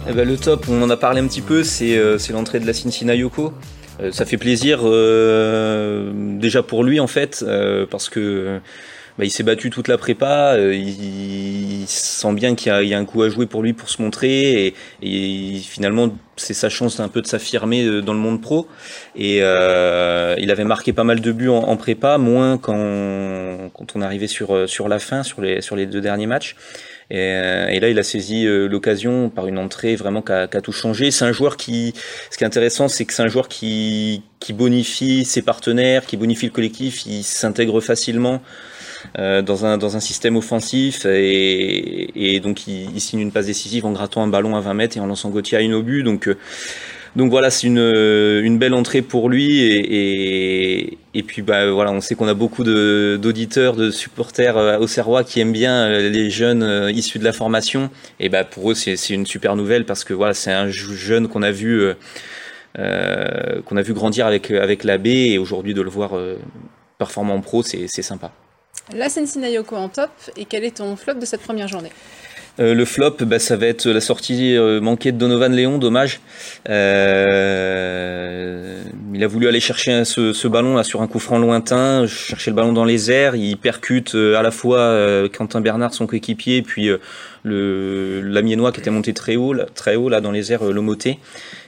Eh 0.08 0.12
ben, 0.12 0.28
Le 0.28 0.36
top, 0.36 0.66
on 0.68 0.82
en 0.82 0.90
a 0.90 0.96
parlé 0.96 1.20
un 1.20 1.26
petit 1.26 1.40
peu, 1.40 1.64
c'est 1.64 1.96
l'entrée 2.30 2.60
de 2.60 2.66
la 2.66 2.74
Cincinnati 2.74 3.20
Yoko. 3.20 3.54
Euh, 4.00 4.12
ça 4.12 4.24
fait 4.24 4.36
plaisir 4.36 4.80
euh, 4.82 6.12
déjà 6.14 6.62
pour 6.62 6.84
lui 6.84 7.00
en 7.00 7.06
fait, 7.06 7.44
euh, 7.46 7.86
parce 7.90 8.08
que 8.08 8.60
bah, 9.20 9.26
il 9.26 9.30
s'est 9.30 9.42
battu 9.42 9.70
toute 9.70 9.86
la 9.86 9.98
prépa, 9.98 10.56
il, 10.58 11.84
sent 11.86 12.32
bien 12.32 12.54
qu'il 12.54 12.72
y, 12.72 12.94
a 12.94 12.98
un 12.98 13.04
coup 13.04 13.22
à 13.22 13.28
jouer 13.28 13.46
pour 13.46 13.62
lui 13.62 13.72
pour 13.72 13.90
se 13.90 14.00
montrer, 14.00 14.74
et, 15.02 15.58
finalement 15.62 16.10
c'est 16.36 16.54
sa 16.54 16.70
chance 16.70 17.00
un 17.00 17.08
peu 17.08 17.20
de 17.20 17.26
s'affirmer 17.26 18.00
dans 18.00 18.14
le 18.14 18.18
monde 18.18 18.40
pro. 18.40 18.66
Et 19.14 19.38
il 19.38 20.50
avait 20.50 20.64
marqué 20.64 20.92
pas 20.92 21.04
mal 21.04 21.20
de 21.20 21.32
buts 21.32 21.48
en, 21.48 21.76
prépa, 21.76 22.16
moins 22.16 22.56
quand, 22.56 23.70
quand 23.74 23.94
on 23.94 24.00
arrivait 24.00 24.26
sur, 24.26 24.68
sur 24.68 24.88
la 24.88 24.98
fin, 24.98 25.22
sur 25.22 25.42
les, 25.42 25.60
sur 25.60 25.76
les 25.76 25.86
deux 25.86 26.00
derniers 26.00 26.26
matchs. 26.26 26.56
Euh, 27.12 27.66
et, 27.68 27.80
là, 27.80 27.88
il 27.88 27.98
a 27.98 28.02
saisi 28.02 28.46
euh, 28.46 28.68
l'occasion 28.68 29.30
par 29.30 29.46
une 29.46 29.58
entrée 29.58 29.96
vraiment 29.96 30.22
qui 30.22 30.32
a, 30.32 30.46
tout 30.46 30.72
changé. 30.72 31.10
C'est 31.10 31.24
un 31.24 31.32
joueur 31.32 31.56
qui, 31.56 31.94
ce 32.30 32.38
qui 32.38 32.44
est 32.44 32.46
intéressant, 32.46 32.88
c'est 32.88 33.04
que 33.04 33.12
c'est 33.12 33.22
un 33.22 33.28
joueur 33.28 33.48
qui, 33.48 34.22
qui 34.38 34.52
bonifie 34.52 35.24
ses 35.24 35.42
partenaires, 35.42 36.06
qui 36.06 36.16
bonifie 36.16 36.46
le 36.46 36.52
collectif. 36.52 37.06
Il 37.06 37.24
s'intègre 37.24 37.80
facilement. 37.80 38.40
Euh, 39.18 39.42
dans 39.42 39.64
un 39.66 39.78
dans 39.78 39.96
un 39.96 40.00
système 40.00 40.36
offensif 40.36 41.06
et, 41.06 42.34
et 42.34 42.40
donc 42.40 42.66
il, 42.66 42.90
il, 42.94 43.00
signe 43.00 43.20
une 43.20 43.32
passe 43.32 43.46
décisive 43.46 43.86
en 43.86 43.92
grattant 43.92 44.22
un 44.22 44.28
ballon 44.28 44.56
à 44.56 44.60
20 44.60 44.74
mètres 44.74 44.96
et 44.96 45.00
en 45.00 45.06
lançant 45.06 45.30
Gauthier 45.30 45.58
à 45.58 45.60
une 45.60 45.74
au 45.74 45.82
but 45.82 46.02
donc 46.02 46.28
donc 47.16 47.30
voilà, 47.30 47.50
c'est 47.50 47.66
une, 47.66 47.78
une 47.78 48.58
belle 48.58 48.74
entrée 48.74 49.02
pour 49.02 49.28
lui 49.28 49.60
et, 49.60 50.98
et, 51.14 51.22
puis 51.24 51.42
bah 51.42 51.70
voilà, 51.70 51.90
on 51.90 52.00
sait 52.00 52.14
qu'on 52.14 52.28
a 52.28 52.34
beaucoup 52.34 52.62
d'auditeurs, 52.62 53.74
de, 53.74 53.90
supporters 53.90 54.56
euh, 54.56 54.78
au 54.78 54.86
Serrois 54.86 55.24
qui 55.24 55.40
aiment 55.40 55.52
bien 55.52 55.86
euh, 55.86 56.08
les 56.08 56.30
jeunes 56.30 56.62
euh, 56.62 56.92
issus 56.92 57.18
de 57.18 57.24
la 57.24 57.32
formation 57.32 57.90
et 58.20 58.28
bah 58.28 58.44
pour 58.44 58.70
eux 58.70 58.74
c'est 58.74 58.94
une 59.10 59.26
super 59.26 59.56
nouvelle 59.56 59.84
parce 59.84 60.04
que 60.04 60.14
voilà 60.14 60.34
c'est 60.34 60.52
un 60.52 60.68
jeune 60.68 61.26
qu'on 61.28 61.42
a 61.42 61.50
vu 61.50 61.92
euh, 62.78 63.60
qu'on 63.64 63.76
a 63.76 63.82
vu 63.82 63.92
grandir 63.92 64.26
avec 64.26 64.50
avec 64.52 64.84
la 64.84 64.96
et 65.04 65.38
aujourd'hui 65.38 65.74
de 65.74 65.82
le 65.82 65.90
voir 65.90 66.12
performant 66.98 67.34
en 67.34 67.40
pro 67.40 67.62
c'est 67.64 67.88
sympa. 68.02 68.32
La 68.94 69.08
Sensinayoko 69.08 69.76
en 69.76 69.88
top 69.88 70.10
et 70.36 70.44
quel 70.44 70.64
est 70.64 70.78
ton 70.78 70.96
flop 70.96 71.14
de 71.14 71.26
cette 71.26 71.42
première 71.42 71.68
journée? 71.68 71.92
Euh, 72.58 72.74
le 72.74 72.84
flop, 72.84 73.16
bah, 73.20 73.38
ça 73.38 73.56
va 73.56 73.66
être 73.66 73.88
la 73.88 74.00
sortie 74.00 74.56
euh, 74.56 74.80
manquée 74.80 75.12
de 75.12 75.18
Donovan 75.18 75.52
Léon, 75.52 75.78
dommage. 75.78 76.20
Euh, 76.68 77.62
il 79.14 79.22
a 79.22 79.26
voulu 79.26 79.46
aller 79.48 79.60
chercher 79.60 80.04
ce, 80.04 80.48
ballon 80.48 80.74
là 80.74 80.82
sur 80.82 81.00
un 81.00 81.06
coup 81.06 81.20
franc 81.20 81.38
lointain, 81.38 82.06
chercher 82.06 82.50
le 82.50 82.56
ballon 82.56 82.72
dans 82.72 82.84
les 82.84 83.10
airs. 83.10 83.36
Il 83.36 83.56
percute 83.56 84.14
à 84.14 84.42
la 84.42 84.50
fois 84.50 85.28
Quentin 85.32 85.60
Bernard, 85.60 85.94
son 85.94 86.06
coéquipier, 86.06 86.62
puis 86.62 86.90
le 87.42 88.20
l'Amiénois 88.22 88.72
qui 88.72 88.80
était 88.80 88.90
monté 88.90 89.14
très 89.14 89.36
haut, 89.36 89.52
là, 89.52 89.66
très 89.74 89.96
haut 89.96 90.08
là 90.08 90.20
dans 90.20 90.32
les 90.32 90.52
airs, 90.52 90.64
Lomoté. 90.64 91.18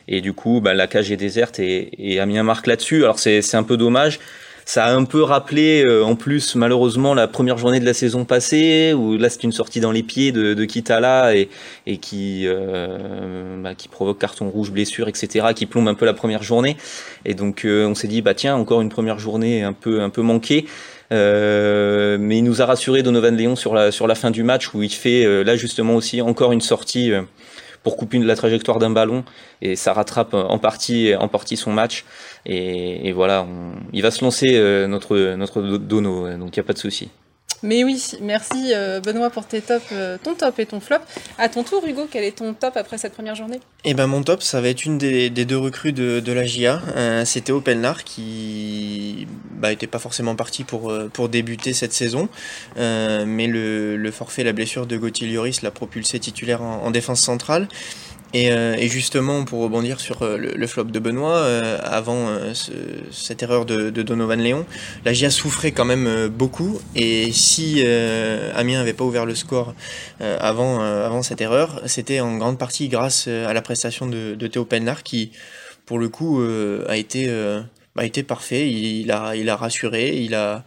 Et 0.08 0.20
du 0.20 0.32
coup, 0.32 0.60
bah, 0.60 0.74
la 0.74 0.86
cage 0.86 1.12
est 1.12 1.16
déserte 1.16 1.58
et, 1.58 2.16
et 2.16 2.24
marque 2.42 2.66
là-dessus. 2.66 3.04
Alors 3.04 3.18
c'est 3.18 3.54
un 3.54 3.62
peu 3.62 3.76
dommage. 3.76 4.18
Ça 4.64 4.84
a 4.84 4.92
un 4.92 5.04
peu 5.04 5.22
rappelé, 5.22 5.84
euh, 5.84 6.04
en 6.04 6.14
plus, 6.14 6.54
malheureusement, 6.54 7.14
la 7.14 7.26
première 7.26 7.58
journée 7.58 7.80
de 7.80 7.84
la 7.84 7.94
saison 7.94 8.24
passée, 8.24 8.92
où 8.92 9.16
là, 9.16 9.28
c'est 9.28 9.42
une 9.42 9.52
sortie 9.52 9.80
dans 9.80 9.90
les 9.90 10.04
pieds 10.04 10.30
de, 10.30 10.54
de 10.54 10.64
Kitala 10.64 11.34
et, 11.34 11.48
et 11.86 11.96
qui, 11.96 12.44
euh, 12.46 13.60
bah, 13.60 13.74
qui 13.74 13.88
provoque 13.88 14.18
carton 14.18 14.48
rouge, 14.48 14.70
blessure, 14.70 15.08
etc., 15.08 15.48
qui 15.54 15.66
plombe 15.66 15.88
un 15.88 15.94
peu 15.94 16.06
la 16.06 16.14
première 16.14 16.42
journée. 16.44 16.76
Et 17.24 17.34
donc, 17.34 17.64
euh, 17.64 17.86
on 17.86 17.94
s'est 17.94 18.08
dit, 18.08 18.22
bah 18.22 18.34
tiens, 18.34 18.54
encore 18.54 18.80
une 18.80 18.88
première 18.88 19.18
journée 19.18 19.62
un 19.62 19.72
peu, 19.72 20.00
un 20.00 20.10
peu 20.10 20.22
manquée. 20.22 20.66
mais 21.10 22.38
il 22.38 22.44
nous 22.44 22.62
a 22.62 22.66
rassuré 22.66 23.02
Donovan 23.02 23.36
Léon 23.36 23.56
sur 23.56 23.74
la, 23.74 23.90
sur 23.90 24.06
la 24.06 24.14
fin 24.14 24.30
du 24.30 24.44
match 24.44 24.72
où 24.74 24.82
il 24.82 24.92
fait 24.92 25.44
là 25.44 25.56
justement 25.56 25.94
aussi 25.96 26.22
encore 26.22 26.52
une 26.52 26.62
sortie 26.62 27.12
pour 27.82 27.96
couper 27.96 28.18
la 28.18 28.36
trajectoire 28.36 28.78
d'un 28.78 28.90
ballon 28.90 29.24
et 29.60 29.76
ça 29.76 29.92
rattrape 29.92 30.34
en 30.34 30.58
partie, 30.58 31.14
en 31.14 31.28
partie 31.28 31.56
son 31.56 31.72
match. 31.72 32.04
Et, 32.46 33.12
voilà, 33.12 33.46
il 33.92 34.02
va 34.02 34.10
se 34.10 34.24
lancer 34.24 34.48
euh, 34.52 34.86
notre, 34.86 35.34
notre 35.36 35.62
dono, 35.62 36.28
donc 36.36 36.56
il 36.56 36.58
n'y 36.58 36.64
a 36.64 36.66
pas 36.66 36.72
de 36.72 36.78
souci. 36.78 37.10
Mais 37.64 37.84
oui, 37.84 38.02
merci 38.20 38.72
euh, 38.74 39.00
Benoît 39.00 39.30
pour 39.30 39.46
tes 39.46 39.60
top, 39.60 39.82
euh, 39.92 40.18
ton 40.20 40.34
top 40.34 40.58
et 40.58 40.66
ton 40.66 40.80
flop. 40.80 40.96
À 41.38 41.48
ton 41.48 41.62
tour, 41.62 41.86
Hugo, 41.86 42.08
quel 42.10 42.24
est 42.24 42.38
ton 42.38 42.54
top 42.54 42.76
après 42.76 42.98
cette 42.98 43.12
première 43.12 43.36
journée? 43.36 43.60
Eh 43.84 43.94
ben 43.94 44.08
mon 44.08 44.24
top, 44.24 44.42
ça 44.42 44.60
va 44.60 44.68
être 44.68 44.84
une 44.84 44.98
des, 44.98 45.30
deux 45.30 45.58
recrues 45.58 45.92
de, 45.92 46.32
la 46.32 46.44
GIA. 46.44 46.82
C'était 47.24 47.52
Opelnar 47.52 48.02
qui 48.02 49.28
bah, 49.52 49.70
était 49.70 49.86
pas 49.86 50.00
forcément 50.00 50.34
parti 50.34 50.64
pour, 50.64 50.92
pour 51.12 51.28
débuter 51.28 51.72
cette 51.72 51.92
saison, 51.92 52.28
mais 52.76 53.46
le, 53.46 54.10
forfait, 54.10 54.42
la 54.42 54.52
blessure 54.52 54.86
de 54.86 54.96
Gauthier 54.96 55.28
Lloris 55.28 55.62
l'a 55.62 55.70
propulsé 55.70 56.18
titulaire 56.18 56.62
en 56.62 56.90
défense 56.90 57.20
centrale. 57.20 57.68
Euh, 58.34 58.74
et, 58.78 58.88
justement, 58.88 59.44
pour 59.44 59.60
rebondir 59.62 60.00
sur 60.00 60.22
euh, 60.22 60.36
le, 60.38 60.66
flop 60.66 60.84
de 60.84 60.98
Benoît, 60.98 61.36
euh, 61.36 61.78
avant 61.82 62.28
cette 63.10 63.42
erreur 63.42 63.66
de, 63.66 63.90
Donovan 63.90 64.40
Léon, 64.40 64.66
la 65.04 65.12
GIA 65.12 65.30
souffrait 65.30 65.72
quand 65.72 65.84
même 65.84 66.28
beaucoup. 66.28 66.80
Et 66.94 67.32
si 67.32 67.82
Amiens 68.54 68.78
n'avait 68.78 68.92
pas 68.92 69.04
ouvert 69.04 69.26
le 69.26 69.34
score 69.34 69.74
avant, 70.20 70.80
avant 70.80 71.22
cette 71.22 71.40
erreur, 71.40 71.82
c'était 71.86 72.20
en 72.20 72.36
grande 72.36 72.58
partie 72.58 72.88
grâce 72.88 73.26
à 73.28 73.52
la 73.52 73.62
prestation 73.62 74.06
de, 74.06 74.46
Théo 74.46 74.64
Penlar 74.64 75.02
qui, 75.02 75.32
pour 75.86 75.98
le 75.98 76.08
coup, 76.08 76.42
a, 76.88 76.96
été, 76.96 77.30
a 77.96 78.04
été 78.04 78.22
parfait. 78.22 78.70
Il, 78.70 79.10
a, 79.12 79.36
il 79.36 79.48
a 79.48 79.56
rassuré, 79.56 80.16
il 80.16 80.34
a 80.34 80.64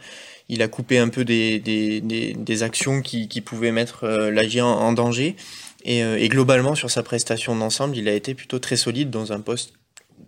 il 0.47 0.61
a 0.61 0.67
coupé 0.67 0.99
un 0.99 1.09
peu 1.09 1.25
des, 1.25 1.59
des, 1.59 2.01
des, 2.01 2.63
actions 2.63 3.01
qui, 3.01 3.27
qui 3.27 3.41
pouvaient 3.41 3.71
mettre 3.71 4.05
la 4.07 4.47
GIA 4.47 4.63
en 4.63 4.93
danger. 4.93 5.35
Euh, 5.87 6.17
et, 6.17 6.29
globalement, 6.29 6.75
sur 6.75 6.89
sa 6.89 7.03
prestation 7.03 7.55
d'ensemble, 7.55 7.97
il 7.97 8.07
a 8.07 8.13
été 8.13 8.33
plutôt 8.33 8.59
très 8.59 8.75
solide 8.75 9.09
dans 9.09 9.31
un 9.31 9.39
poste 9.39 9.73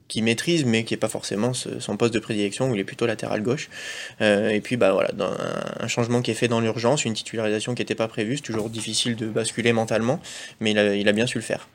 qu'il 0.07 0.23
maîtrise, 0.23 0.65
mais 0.65 0.83
qui 0.83 0.93
n'est 0.93 0.99
pas 0.99 1.09
forcément 1.09 1.53
son 1.53 1.97
poste 1.97 2.13
de 2.13 2.19
prédilection, 2.19 2.69
où 2.69 2.75
il 2.75 2.79
est 2.79 2.85
plutôt 2.85 3.05
latéral 3.05 3.41
gauche. 3.41 3.69
Euh, 4.21 4.49
et 4.49 4.61
puis, 4.61 4.77
bah, 4.77 4.93
voilà, 4.93 5.11
dans 5.11 5.31
un, 5.79 5.87
changement 5.87 6.21
qui 6.21 6.31
est 6.31 6.35
fait 6.35 6.47
dans 6.47 6.61
l'urgence, 6.61 7.05
une 7.05 7.13
titularisation 7.13 7.75
qui 7.75 7.81
n'était 7.81 7.95
pas 7.95 8.07
prévue, 8.07 8.37
c'est 8.37 8.43
toujours 8.43 8.69
difficile 8.69 9.15
de 9.15 9.27
basculer 9.27 9.73
mentalement, 9.73 10.21
mais 10.59 10.71
il 10.71 11.09
a, 11.09 11.11
bien 11.11 11.27
su 11.27 11.37
le 11.37 11.43
faire. 11.43 11.67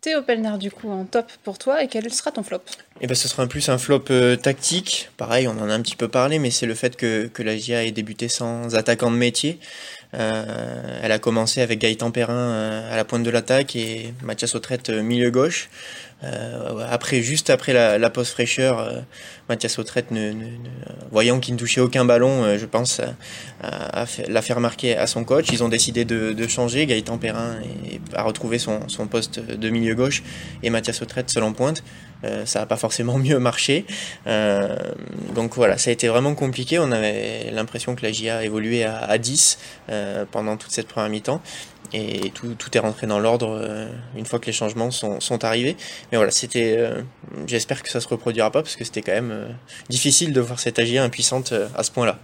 Théo 0.00 0.20
Pelnard, 0.22 0.58
du 0.58 0.70
coup, 0.70 0.90
en 0.90 1.04
top 1.04 1.30
pour 1.44 1.58
toi, 1.58 1.82
et 1.82 1.88
quel 1.88 2.12
sera 2.12 2.30
ton 2.30 2.42
flop? 2.42 2.60
Eh 3.00 3.06
ben, 3.06 3.14
ce 3.14 3.26
sera 3.26 3.42
un 3.42 3.46
plus 3.46 3.70
un 3.70 3.78
flop 3.78 4.04
euh, 4.10 4.36
tactique. 4.36 5.08
Pareil, 5.16 5.48
on 5.48 5.52
en 5.52 5.70
a 5.70 5.72
un 5.72 5.80
petit 5.80 5.96
peu 5.96 6.08
parlé, 6.08 6.38
mais 6.38 6.50
c'est 6.50 6.66
le 6.66 6.74
fait 6.74 6.94
que, 6.94 7.26
que 7.26 7.42
la 7.42 7.56
GIA 7.56 7.84
ait 7.84 7.90
débuté 7.90 8.28
sans 8.28 8.74
attaquant 8.74 9.10
de 9.10 9.16
métier. 9.16 9.58
Euh, 10.14 11.00
elle 11.02 11.12
a 11.12 11.18
commencé 11.18 11.60
avec 11.60 11.80
Gaëtan 11.80 12.10
Perrin 12.10 12.34
euh, 12.34 12.92
à 12.92 12.96
la 12.96 13.04
pointe 13.04 13.22
de 13.22 13.30
l'attaque 13.30 13.74
et 13.74 14.14
Mathias 14.22 14.54
Autrette 14.54 14.90
euh, 14.90 15.02
milieu 15.02 15.30
gauche. 15.30 15.68
après, 16.90 17.20
juste 17.20 17.50
après 17.50 17.74
la, 17.74 18.08
pause 18.08 18.30
fraîcheur, 18.30 19.04
Mathias 19.50 19.78
Autrette, 19.78 20.06
voyant 21.10 21.38
qu'il 21.38 21.52
ne 21.52 21.58
touchait 21.58 21.82
aucun 21.82 22.06
ballon, 22.06 22.56
je 22.56 22.64
pense, 22.64 23.02
l'a 23.60 24.42
fait 24.42 24.54
remarquer 24.54 24.96
à 24.96 25.06
son 25.06 25.24
coach. 25.24 25.48
Ils 25.52 25.62
ont 25.62 25.68
décidé 25.68 26.06
de, 26.06 26.48
changer. 26.48 26.86
Gaëtan 26.86 27.18
Perrin 27.18 27.56
a 28.14 28.22
retrouvé 28.22 28.58
son, 28.58 28.88
son, 28.88 29.06
poste 29.06 29.38
de 29.38 29.68
milieu 29.68 29.94
gauche 29.94 30.22
et 30.62 30.70
Mathias 30.70 31.02
Autrette 31.02 31.28
seul 31.28 31.42
en 31.42 31.52
pointe. 31.52 31.82
Euh, 32.24 32.46
ça 32.46 32.60
n'a 32.60 32.66
pas 32.66 32.76
forcément 32.76 33.18
mieux 33.18 33.38
marché. 33.38 33.84
Euh, 34.26 34.76
donc 35.34 35.54
voilà, 35.54 35.78
ça 35.78 35.90
a 35.90 35.92
été 35.92 36.08
vraiment 36.08 36.34
compliqué. 36.34 36.78
On 36.78 36.92
avait 36.92 37.50
l'impression 37.52 37.94
que 37.94 38.02
la 38.02 38.12
GIA 38.12 38.44
évoluait 38.44 38.84
à, 38.84 38.98
à 38.98 39.18
10 39.18 39.58
euh, 39.90 40.24
pendant 40.30 40.56
toute 40.56 40.70
cette 40.70 40.88
première 40.88 41.10
mi-temps. 41.10 41.40
Et 41.92 42.30
tout, 42.30 42.56
est 42.72 42.78
rentré 42.80 43.06
dans 43.06 43.20
l'ordre 43.20 43.88
une 44.16 44.26
fois 44.26 44.40
que 44.40 44.46
les 44.46 44.52
changements 44.52 44.90
sont, 44.90 45.20
sont 45.20 45.44
arrivés. 45.44 45.76
Mais 46.10 46.16
voilà, 46.16 46.32
c'était. 46.32 46.76
J'espère 47.46 47.84
que 47.84 47.88
ça 47.88 48.00
se 48.00 48.08
reproduira 48.08 48.50
pas 48.50 48.62
parce 48.62 48.74
que 48.74 48.84
c'était 48.84 49.02
quand 49.02 49.12
même 49.12 49.54
difficile 49.90 50.32
de 50.32 50.40
voir 50.40 50.58
cette 50.58 50.80
AGIA 50.80 51.04
impuissante 51.04 51.54
à 51.76 51.84
ce 51.84 51.92
point-là. 51.92 52.18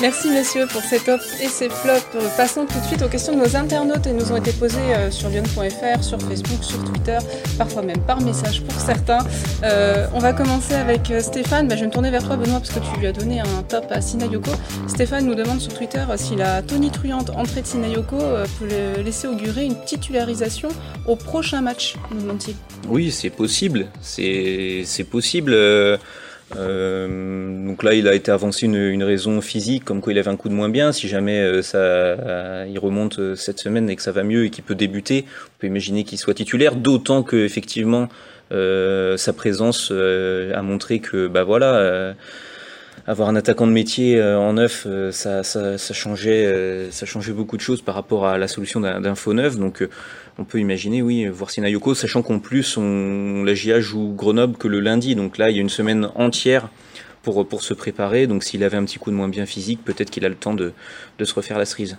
Merci 0.00 0.30
messieurs 0.30 0.66
pour 0.70 0.80
ces 0.82 1.00
tops 1.00 1.40
et 1.40 1.48
ces 1.48 1.68
flops. 1.68 2.06
Passons 2.36 2.66
tout 2.66 2.78
de 2.78 2.84
suite 2.84 3.02
aux 3.02 3.08
questions 3.08 3.34
de 3.34 3.40
nos 3.40 3.56
internautes 3.56 4.06
et 4.06 4.12
nous 4.12 4.30
ont 4.30 4.36
été 4.36 4.52
posées 4.52 4.78
euh, 4.94 5.10
sur 5.10 5.28
lyon.fr, 5.28 6.04
sur 6.04 6.20
Facebook, 6.22 6.62
sur 6.62 6.84
Twitter, 6.84 7.18
parfois 7.58 7.82
même 7.82 7.98
par 8.02 8.20
message 8.20 8.62
pour 8.62 8.80
certains. 8.80 9.18
Euh, 9.64 10.06
on 10.14 10.20
va 10.20 10.32
commencer 10.32 10.74
avec 10.74 11.10
euh, 11.10 11.18
Stéphane. 11.18 11.66
Bah, 11.66 11.74
je 11.74 11.80
vais 11.80 11.88
me 11.88 11.92
tourner 11.92 12.12
vers 12.12 12.22
toi 12.22 12.36
Benoît 12.36 12.60
parce 12.60 12.70
que 12.70 12.78
tu 12.78 13.00
lui 13.00 13.08
as 13.08 13.12
donné 13.12 13.40
un 13.40 13.62
top 13.68 13.86
à 13.90 14.00
Sinayoko. 14.00 14.52
Stéphane 14.86 15.26
nous 15.26 15.34
demande 15.34 15.60
sur 15.60 15.74
Twitter 15.74 16.04
si 16.14 16.36
la 16.36 16.62
tonitruante 16.62 17.30
entrée 17.30 17.62
de 17.62 17.66
Sinayoko 17.66 18.18
peut 18.60 19.02
laisser 19.02 19.26
augurer 19.26 19.64
une 19.64 19.84
titularisation 19.84 20.68
au 21.06 21.16
prochain 21.16 21.60
match, 21.60 21.96
nous 22.12 22.20
demande-t-il. 22.20 22.54
Oui, 22.88 23.10
c'est 23.10 23.30
possible. 23.30 23.88
C'est 24.00 25.06
possible. 25.10 25.56
Donc 26.54 27.82
là, 27.82 27.94
il 27.94 28.08
a 28.08 28.14
été 28.14 28.30
avancé 28.30 28.66
une, 28.66 29.02
raison 29.02 29.40
physique, 29.40 29.84
comme 29.84 30.00
quoi 30.00 30.12
il 30.12 30.18
avait 30.18 30.30
un 30.30 30.36
coup 30.36 30.48
de 30.48 30.54
moins 30.54 30.68
bien. 30.68 30.92
Si 30.92 31.08
jamais 31.08 31.62
ça, 31.62 32.16
il 32.66 32.78
remonte 32.78 33.34
cette 33.34 33.58
semaine 33.58 33.90
et 33.90 33.96
que 33.96 34.02
ça 34.02 34.12
va 34.12 34.22
mieux 34.22 34.44
et 34.44 34.50
qu'il 34.50 34.64
peut 34.64 34.74
débuter, 34.74 35.24
on 35.28 35.60
peut 35.60 35.66
imaginer 35.66 36.04
qu'il 36.04 36.18
soit 36.18 36.34
titulaire. 36.34 36.74
D'autant 36.74 37.22
que 37.22 37.36
effectivement, 37.36 38.08
sa 38.50 39.32
présence 39.34 39.90
a 39.90 40.62
montré 40.62 41.00
que, 41.00 41.26
bah 41.26 41.44
voilà 41.44 42.14
avoir 43.08 43.30
un 43.30 43.36
attaquant 43.36 43.66
de 43.66 43.72
métier 43.72 44.20
euh, 44.20 44.38
en 44.38 44.52
neuf, 44.52 44.84
euh, 44.86 45.10
ça, 45.12 45.42
ça, 45.42 45.78
ça, 45.78 45.94
changeait, 45.94 46.44
euh, 46.44 46.90
ça 46.90 47.06
changeait 47.06 47.32
beaucoup 47.32 47.56
de 47.56 47.62
choses 47.62 47.80
par 47.80 47.94
rapport 47.94 48.26
à 48.26 48.36
la 48.36 48.48
solution 48.48 48.80
d'un 48.80 49.14
faux 49.14 49.32
neuf. 49.32 49.56
Donc, 49.56 49.86
on 50.38 50.44
peut 50.44 50.60
imaginer, 50.60 51.02
oui, 51.02 51.26
voir 51.26 51.50
Sinayoko, 51.50 51.94
sachant 51.94 52.22
qu'en 52.22 52.38
plus, 52.38 52.76
on, 52.76 53.42
la 53.42 53.54
GIA 53.54 53.80
joue 53.80 54.14
Grenoble 54.14 54.56
que 54.56 54.68
le 54.68 54.78
lundi. 54.78 55.16
Donc 55.16 55.36
là, 55.36 55.50
il 55.50 55.56
y 55.56 55.58
a 55.58 55.62
une 55.62 55.68
semaine 55.68 56.08
entière 56.14 56.68
pour, 57.22 57.46
pour 57.46 57.62
se 57.62 57.74
préparer. 57.74 58.28
Donc, 58.28 58.44
s'il 58.44 58.62
avait 58.62 58.76
un 58.76 58.84
petit 58.84 58.98
coup 58.98 59.10
de 59.10 59.16
moins 59.16 59.28
bien 59.28 59.46
physique, 59.46 59.84
peut-être 59.84 60.10
qu'il 60.10 60.24
a 60.24 60.28
le 60.28 60.36
temps 60.36 60.54
de, 60.54 60.72
de 61.18 61.24
se 61.24 61.34
refaire 61.34 61.58
la 61.58 61.64
cerise. 61.64 61.98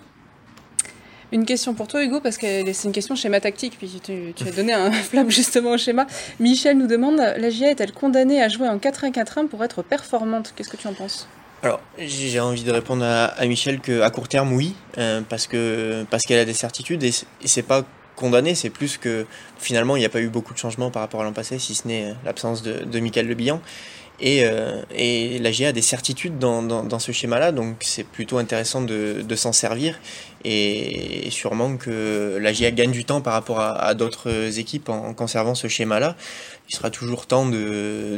Une 1.32 1.44
question 1.44 1.74
pour 1.74 1.86
toi, 1.86 2.02
Hugo, 2.02 2.20
parce 2.20 2.38
que 2.38 2.72
c'est 2.72 2.88
une 2.88 2.92
question 2.92 3.14
schéma 3.14 3.40
tactique, 3.40 3.76
puis 3.78 4.00
tu, 4.02 4.48
as 4.48 4.50
donné 4.50 4.72
un 4.72 4.90
flamme 4.90 5.30
justement 5.30 5.72
au 5.72 5.78
schéma. 5.78 6.06
Michel 6.40 6.78
nous 6.78 6.88
demande 6.88 7.16
la 7.18 7.50
GIA 7.50 7.70
est-elle 7.70 7.92
condamnée 7.92 8.42
à 8.42 8.48
jouer 8.48 8.68
en 8.68 8.78
4-1-4-1 8.78 9.48
pour 9.48 9.62
être 9.62 9.82
performante? 9.82 10.54
Qu'est-ce 10.56 10.70
que 10.70 10.78
tu 10.78 10.88
en 10.88 10.94
penses? 10.94 11.28
Alors, 11.62 11.80
j'ai 11.98 12.40
envie 12.40 12.64
de 12.64 12.72
répondre 12.72 13.04
à, 13.04 13.46
Michel 13.46 13.80
qu'à 13.80 14.08
court 14.08 14.28
terme, 14.28 14.54
oui, 14.54 14.74
euh, 14.96 15.20
parce 15.28 15.46
que 15.46 16.06
parce 16.10 16.24
qu'elle 16.24 16.38
a 16.38 16.46
des 16.46 16.54
certitudes 16.54 17.04
et 17.04 17.12
c'est 17.44 17.62
pas 17.62 17.84
condamné, 18.20 18.54
c'est 18.54 18.70
plus 18.70 18.98
que 18.98 19.26
finalement 19.58 19.96
il 19.96 20.00
n'y 20.00 20.06
a 20.06 20.10
pas 20.10 20.20
eu 20.20 20.28
beaucoup 20.28 20.54
de 20.54 20.58
changements 20.58 20.90
par 20.90 21.02
rapport 21.02 21.22
à 21.22 21.24
l'an 21.24 21.32
passé, 21.32 21.58
si 21.58 21.74
ce 21.74 21.88
n'est 21.88 22.04
euh, 22.04 22.14
l'absence 22.24 22.62
de, 22.62 23.00
Michael 23.00 23.26
Le 23.26 23.34
Bihan. 23.34 23.60
Et, 24.22 24.44
euh, 24.44 24.82
et 24.94 25.38
la 25.38 25.50
GIA 25.50 25.68
a 25.68 25.72
des 25.72 25.80
certitudes 25.80 26.38
dans, 26.38 26.62
dans, 26.62 26.98
ce 26.98 27.10
schéma-là, 27.10 27.52
donc 27.52 27.76
c'est 27.80 28.04
plutôt 28.04 28.36
intéressant 28.36 28.82
de, 28.82 29.22
de 29.22 29.34
s'en 29.34 29.52
servir. 29.52 29.98
Et 30.44 31.28
sûrement 31.30 31.78
que 31.78 32.38
la 32.38 32.52
GIA 32.52 32.70
gagne 32.70 32.90
du 32.90 33.06
temps 33.06 33.22
par 33.22 33.32
rapport 33.32 33.60
à 33.60 33.94
d'autres 33.94 34.58
équipes 34.58 34.90
en, 34.90 35.14
conservant 35.14 35.54
ce 35.54 35.68
schéma-là. 35.68 36.16
Il 36.70 36.76
sera 36.76 36.88
toujours 36.88 37.26
temps 37.26 37.46
de, 37.46 38.16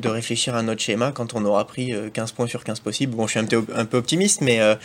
de, 0.00 0.08
réfléchir 0.08 0.54
à 0.54 0.62
notre 0.62 0.80
schéma 0.80 1.10
quand 1.10 1.34
on 1.34 1.44
aura 1.44 1.66
pris 1.66 1.92
15 2.12 2.30
euh, 2.30 2.34
points 2.36 2.46
sur 2.46 2.62
15 2.62 2.78
possibles. 2.78 3.16
Bon, 3.16 3.26
je 3.26 3.32
suis 3.32 3.40
un 3.40 3.44
peu, 3.44 3.64
un 3.74 3.86
peu 3.86 3.96
optimiste, 3.96 4.40
mais, 4.40 4.60
euh, 4.60 4.76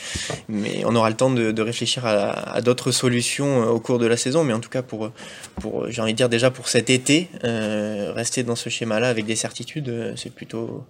mais 0.49 0.81
on 0.87 0.95
aura 0.95 1.11
le 1.11 1.15
temps 1.15 1.29
de, 1.29 1.51
de 1.51 1.61
réfléchir 1.61 2.07
à, 2.07 2.59
d'autres 2.61 2.89
solutions 2.89 3.69
au 3.69 3.79
cours 3.79 3.99
de 3.99 4.07
la 4.07 4.17
saison. 4.17 4.43
Mais 4.43 4.51
en 4.51 4.59
tout 4.59 4.71
cas, 4.71 4.81
pour, 4.81 5.11
pour 5.61 5.91
j'ai 5.91 6.01
envie 6.01 6.13
de 6.13 6.17
dire 6.17 6.27
déjà 6.27 6.49
pour 6.49 6.67
cet 6.67 6.89
été, 6.89 7.29
euh, 7.43 8.11
rester 8.15 8.41
dans 8.41 8.55
ce 8.55 8.69
schéma-là 8.69 9.09
avec 9.09 9.27
des 9.27 9.35
certitudes, 9.35 10.15
c'est 10.17 10.33
plutôt, 10.33 10.83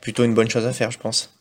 plutôt 0.00 0.24
une 0.24 0.32
bonne 0.32 0.48
chose 0.48 0.64
à 0.64 0.72
faire, 0.72 0.90
je 0.90 0.98
pense. 0.98 1.34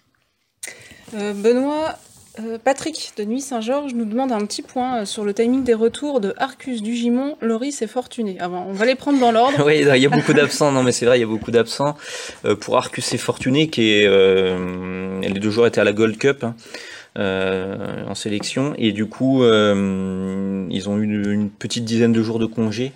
Benoît, 1.13 1.97
euh, 2.39 2.57
Patrick 2.63 3.11
de 3.17 3.25
Nuit 3.25 3.41
Saint-Georges 3.41 3.93
nous 3.93 4.05
demande 4.05 4.31
un 4.31 4.45
petit 4.45 4.61
point 4.61 5.01
euh, 5.01 5.05
sur 5.05 5.25
le 5.25 5.33
timing 5.33 5.65
des 5.65 5.73
retours 5.73 6.21
de 6.21 6.33
Arcus, 6.37 6.81
Dugimon, 6.81 7.35
Loris 7.41 7.81
et 7.81 7.87
Fortuné. 7.87 8.39
Avant, 8.39 8.65
on 8.69 8.71
va 8.71 8.85
les 8.85 8.95
prendre 8.95 9.19
dans 9.19 9.33
l'ordre. 9.33 9.63
oui, 9.65 9.79
il 9.81 10.01
y 10.01 10.05
a 10.05 10.09
beaucoup 10.09 10.33
d'absents. 10.33 10.71
Non, 10.71 10.81
mais 10.81 10.93
c'est 10.93 11.05
vrai, 11.05 11.17
il 11.17 11.21
y 11.21 11.25
a 11.25 11.27
beaucoup 11.27 11.51
d'absents. 11.51 11.97
Euh, 12.45 12.55
pour 12.55 12.77
Arcus 12.77 13.13
et 13.13 13.17
Fortuné, 13.17 13.67
qui 13.67 13.81
les 13.81 15.39
deux 15.39 15.49
joueurs 15.49 15.67
étaient 15.67 15.81
à 15.81 15.83
la 15.83 15.93
Gold 15.93 16.17
Cup. 16.17 16.43
Hein, 16.43 16.55
en 18.07 18.15
sélection 18.15 18.73
et 18.77 18.93
du 18.93 19.05
coup 19.05 19.43
ils 19.43 20.89
ont 20.89 20.97
eu 20.97 21.03
une, 21.03 21.49
petite 21.49 21.83
dizaine 21.83 22.13
de 22.13 22.23
jours 22.23 22.39
de 22.39 22.45
congé 22.45 22.93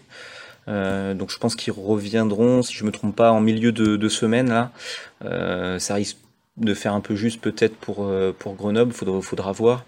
donc 0.67 1.31
je 1.31 1.37
pense 1.37 1.57
qu'ils 1.57 1.73
reviendront 1.73 2.61
si 2.61 2.73
je 2.73 2.85
me 2.85 2.91
trompe 2.91 3.13
pas 3.13 3.31
en 3.33 3.41
milieu 3.41 3.73
de, 3.73 3.97
de 3.97 4.09
semaine 4.09 4.47
là 4.47 4.71
ça 5.79 5.95
risque 5.95 6.17
de 6.57 6.73
faire 6.73 6.93
un 6.93 7.01
peu 7.01 7.15
juste 7.15 7.41
peut-être 7.41 7.75
pour, 7.75 8.05
euh, 8.05 8.33
pour 8.37 8.55
Grenoble, 8.55 8.93
faudra, 8.93 9.21
faudra 9.21 9.51
voir. 9.51 9.85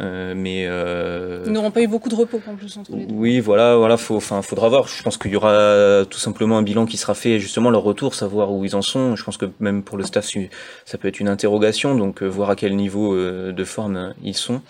Euh, 0.00 0.34
mais 0.36 0.64
euh, 0.66 1.44
ils 1.46 1.52
n'auront 1.52 1.70
pas 1.70 1.82
eu 1.82 1.86
beaucoup 1.86 2.08
de 2.08 2.14
repos 2.14 2.40
en 2.48 2.56
plus 2.56 2.76
entre 2.76 2.96
les 2.96 3.04
deux. 3.04 3.14
Oui, 3.14 3.38
voilà, 3.40 3.76
voilà, 3.76 3.96
faut, 3.96 4.16
enfin, 4.16 4.42
faudra 4.42 4.68
voir. 4.68 4.88
Je 4.88 5.02
pense 5.02 5.16
qu'il 5.16 5.30
y 5.30 5.36
aura 5.36 6.04
tout 6.10 6.18
simplement 6.18 6.58
un 6.58 6.62
bilan 6.62 6.86
qui 6.86 6.96
sera 6.96 7.14
fait 7.14 7.38
justement 7.38 7.70
leur 7.70 7.82
retour, 7.82 8.14
savoir 8.14 8.52
où 8.52 8.64
ils 8.64 8.74
en 8.74 8.82
sont. 8.82 9.16
Je 9.16 9.22
pense 9.22 9.36
que 9.36 9.46
même 9.60 9.82
pour 9.82 9.98
le 9.98 10.04
staff, 10.04 10.28
ça 10.86 10.98
peut 10.98 11.08
être 11.08 11.20
une 11.20 11.28
interrogation, 11.28 11.94
donc 11.94 12.22
voir 12.22 12.50
à 12.50 12.56
quel 12.56 12.74
niveau 12.74 13.16
de 13.16 13.64
forme 13.64 14.14
ils 14.24 14.34
sont. 14.34 14.60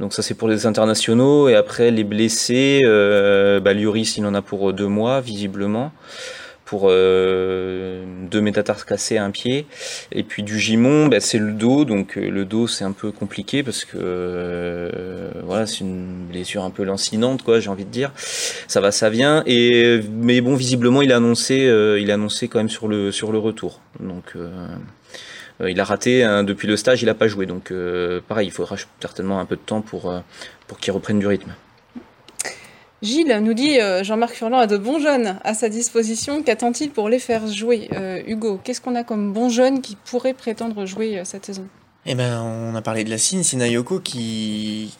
Donc 0.00 0.12
ça 0.12 0.22
c'est 0.22 0.34
pour 0.34 0.48
les 0.48 0.66
internationaux 0.66 1.48
et 1.48 1.54
après 1.54 1.90
les 1.90 2.04
blessés, 2.04 2.82
bah, 2.84 3.72
Lloris 3.72 4.18
il 4.18 4.26
en 4.26 4.34
a 4.34 4.42
pour 4.42 4.72
deux 4.74 4.88
mois 4.88 5.20
visiblement 5.20 5.92
pour 6.68 6.88
euh, 6.90 8.04
deux 8.30 8.42
métatarses 8.42 8.84
cassés 8.84 9.16
à 9.16 9.24
un 9.24 9.30
pied. 9.30 9.64
Et 10.12 10.22
puis 10.22 10.42
du 10.42 10.58
gimon, 10.58 11.06
bah, 11.06 11.18
c'est 11.18 11.38
le 11.38 11.52
dos, 11.52 11.86
donc 11.86 12.18
euh, 12.18 12.28
le 12.28 12.44
dos 12.44 12.66
c'est 12.66 12.84
un 12.84 12.92
peu 12.92 13.10
compliqué 13.10 13.62
parce 13.62 13.86
que 13.86 13.96
euh, 13.96 15.30
voilà, 15.44 15.66
c'est 15.66 15.80
une 15.80 16.26
blessure 16.30 16.64
un 16.64 16.70
peu 16.70 16.84
lancinante, 16.84 17.42
quoi, 17.42 17.58
j'ai 17.58 17.70
envie 17.70 17.86
de 17.86 17.90
dire. 17.90 18.12
Ça 18.66 18.82
va, 18.82 18.92
ça 18.92 19.08
vient. 19.08 19.42
Et 19.46 20.02
mais 20.12 20.42
bon, 20.42 20.56
visiblement, 20.56 21.00
il 21.00 21.10
a 21.10 21.16
annoncé, 21.16 21.54
il 21.54 22.10
a 22.10 22.14
annoncé 22.14 22.48
quand 22.48 22.58
même 22.58 22.68
sur 22.68 22.86
le 22.86 23.12
sur 23.12 23.32
le 23.32 23.38
retour. 23.38 23.80
Donc 24.00 24.34
il 25.66 25.80
a 25.80 25.84
raté 25.84 26.22
hein, 26.22 26.44
depuis 26.44 26.68
le 26.68 26.76
stage, 26.76 27.02
il 27.02 27.08
a 27.08 27.14
pas 27.14 27.28
joué. 27.28 27.46
Donc 27.46 27.72
pareil, 28.28 28.48
il 28.48 28.52
faudra 28.52 28.76
certainement 29.00 29.40
un 29.40 29.46
peu 29.46 29.56
de 29.56 29.62
temps 29.62 29.80
pour 29.80 30.12
pour 30.66 30.78
qu'il 30.78 30.92
reprenne 30.92 31.18
du 31.18 31.26
rythme. 31.26 31.54
Gilles 33.00 33.38
nous 33.42 33.54
dit 33.54 33.80
euh, 33.80 34.02
Jean-Marc 34.02 34.34
Furlan 34.34 34.58
a 34.58 34.66
de 34.66 34.76
bons 34.76 34.98
jeunes 34.98 35.38
à 35.44 35.54
sa 35.54 35.68
disposition. 35.68 36.42
Qu'attend-il 36.42 36.90
pour 36.90 37.08
les 37.08 37.20
faire 37.20 37.46
jouer 37.46 37.88
euh, 37.92 38.20
Hugo, 38.26 38.60
qu'est-ce 38.64 38.80
qu'on 38.80 38.96
a 38.96 39.04
comme 39.04 39.32
bons 39.32 39.50
jeunes 39.50 39.80
qui 39.82 39.96
pourraient 39.96 40.34
prétendre 40.34 40.84
jouer 40.84 41.18
euh, 41.18 41.24
cette 41.24 41.46
saison? 41.46 41.66
Eh 42.06 42.14
ben, 42.14 42.42
on 42.42 42.74
a 42.74 42.82
parlé 42.82 43.04
de 43.04 43.10
la 43.10 43.18
Sine, 43.18 43.44
Sinayoko, 43.44 44.00
qui, 44.00 44.96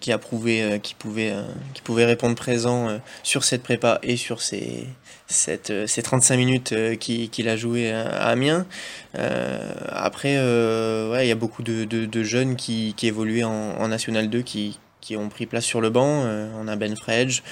qui, 0.00 0.12
a 0.12 0.18
prouvé 0.18 0.78
qu'il 0.82 0.94
pouvait, 0.96 1.32
qui 1.72 1.82
pouvait 1.82 2.04
répondre 2.04 2.36
présent 2.36 3.00
sur 3.24 3.42
cette 3.42 3.64
prépa 3.64 3.98
et 4.04 4.16
sur 4.16 4.40
ces, 4.40 4.86
cette, 5.26 5.72
ces 5.88 6.02
35 6.02 6.36
minutes 6.36 6.74
qu'il 7.00 7.48
a 7.48 7.56
joué 7.56 7.90
à 7.90 8.28
Amiens. 8.28 8.66
après, 9.14 10.34
il 10.34 11.26
y 11.26 11.32
a 11.32 11.34
beaucoup 11.34 11.64
de, 11.64 11.84
de, 11.84 12.22
jeunes 12.22 12.54
qui, 12.54 12.94
qui 12.96 13.08
évoluaient 13.08 13.42
en, 13.42 13.80
en 13.80 13.88
National 13.88 14.30
2 14.30 14.42
qui, 14.42 14.78
qui 15.04 15.16
ont 15.16 15.28
pris 15.28 15.44
place 15.44 15.64
sur 15.64 15.82
le 15.82 15.90
banc. 15.90 16.22
Euh, 16.24 16.48
on 16.58 16.66
a 16.66 16.76
Ben 16.76 16.96
Fredge, 16.96 17.42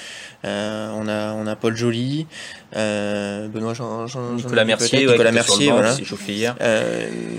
euh, 0.43 0.89
on, 0.95 1.07
a, 1.07 1.33
on 1.33 1.45
a 1.45 1.55
Paul 1.55 1.75
Joly, 1.75 2.25
euh, 2.75 3.47
Benoît 3.47 3.75
Jean, 3.75 4.07
Jean, 4.07 4.33
Nicolas 4.33 4.65
Mercier, 4.65 5.05
Nicolas 5.05 5.31
Mercier, 5.31 5.69
voilà. 5.69 5.95
hier. 6.27 6.55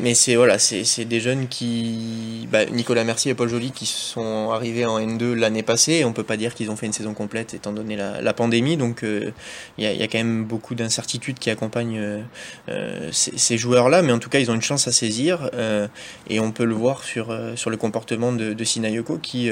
mais 0.01 0.15
c'est 0.15 0.37
voilà, 0.37 0.59
c'est 0.61 1.05
des 1.05 1.19
jeunes 1.19 1.49
qui, 1.49 2.49
bah, 2.53 2.65
Nicolas 2.67 3.03
Mercier 3.03 3.33
et 3.33 3.35
Paul 3.35 3.49
Joly 3.49 3.73
qui 3.73 3.87
sont 3.87 4.51
arrivés 4.53 4.87
en 4.87 5.01
N2 5.01 5.35
l'année 5.35 5.65
passée. 5.65 6.05
On 6.05 6.13
peut 6.13 6.23
pas 6.23 6.37
dire 6.37 6.55
qu'ils 6.55 6.71
ont 6.71 6.77
fait 6.77 6.87
une 6.87 6.93
saison 6.93 7.13
complète 7.13 7.53
étant 7.55 7.73
donné 7.73 7.97
la, 7.97 8.23
la 8.23 8.33
pandémie. 8.33 8.77
Donc 8.77 9.01
il 9.03 9.85
y, 9.85 9.87
a, 9.87 9.93
y, 9.93 10.03
a, 10.03 10.07
quand 10.07 10.19
même 10.19 10.45
beaucoup 10.45 10.77
d'incertitudes 10.77 11.41
qui 11.41 11.51
accompagnent 11.51 12.23
ces, 13.11 13.37
ces 13.37 13.59
joueurs-là, 13.59 14.03
mais 14.03 14.13
en 14.13 14.21
tout 14.21 14.31
cas 14.31 14.39
ils 14.39 14.51
ont 14.53 14.55
une 14.55 14.63
chance 14.63 14.87
à 14.87 14.93
saisir 14.93 15.51
et 16.31 16.39
on 16.39 16.53
peut 16.53 16.65
le 16.65 16.75
voir 16.75 17.03
sur 17.03 17.37
sur 17.57 17.71
le 17.71 17.77
comportement 17.77 18.31
de, 18.33 18.53
de 18.53 18.65
Sinayoko 18.65 19.19
qui 19.19 19.51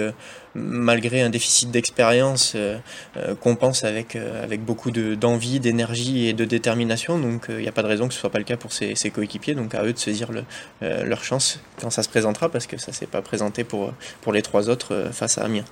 malgré 0.55 1.23
un 1.23 1.31
déficit 1.31 1.71
d'expérience, 1.71 2.53
euh, 2.57 2.79
euh, 3.17 3.35
compense 3.35 3.85
avec, 3.85 4.17
euh, 4.17 4.45
avec 4.45 4.65
beaucoup 4.65 4.91
d'envie, 4.91 5.61
d'énergie 5.61 6.29
et 6.29 6.33
de 6.33 6.45
détermination. 6.45 7.19
Donc 7.19 7.47
il 7.49 7.57
n'y 7.57 7.69
a 7.69 7.73
pas 7.73 7.83
de 7.83 7.89
raison 7.89 8.09
que 8.09 8.15
ce 8.15 8.19
ne 8.19 8.21
soit 8.21 8.31
pas 8.31 8.39
le 8.39 8.45
cas 8.45 8.57
pour 8.57 8.73
ses, 8.73 8.95
coéquipiers. 9.11 9.55
Donc 9.55 9.75
à 9.75 9.85
eux 9.85 9.93
de 9.93 9.99
saisir 9.99 10.31
le, 10.33 10.45
leur 10.81 11.25
chance 11.25 11.61
quand 11.81 11.91
ça 11.91 12.03
se 12.03 12.09
présentera, 12.09 12.49
parce 12.49 12.67
que 12.67 12.77
ça 12.77 12.93
s'est 12.93 13.07
pas 13.07 13.23
présenté 13.23 13.65
pour, 13.65 13.93
pour 14.21 14.33
les 14.33 14.43
trois 14.43 14.69
autres 14.69 15.11
face 15.13 15.39
à 15.39 15.45
Amiens. 15.45 15.65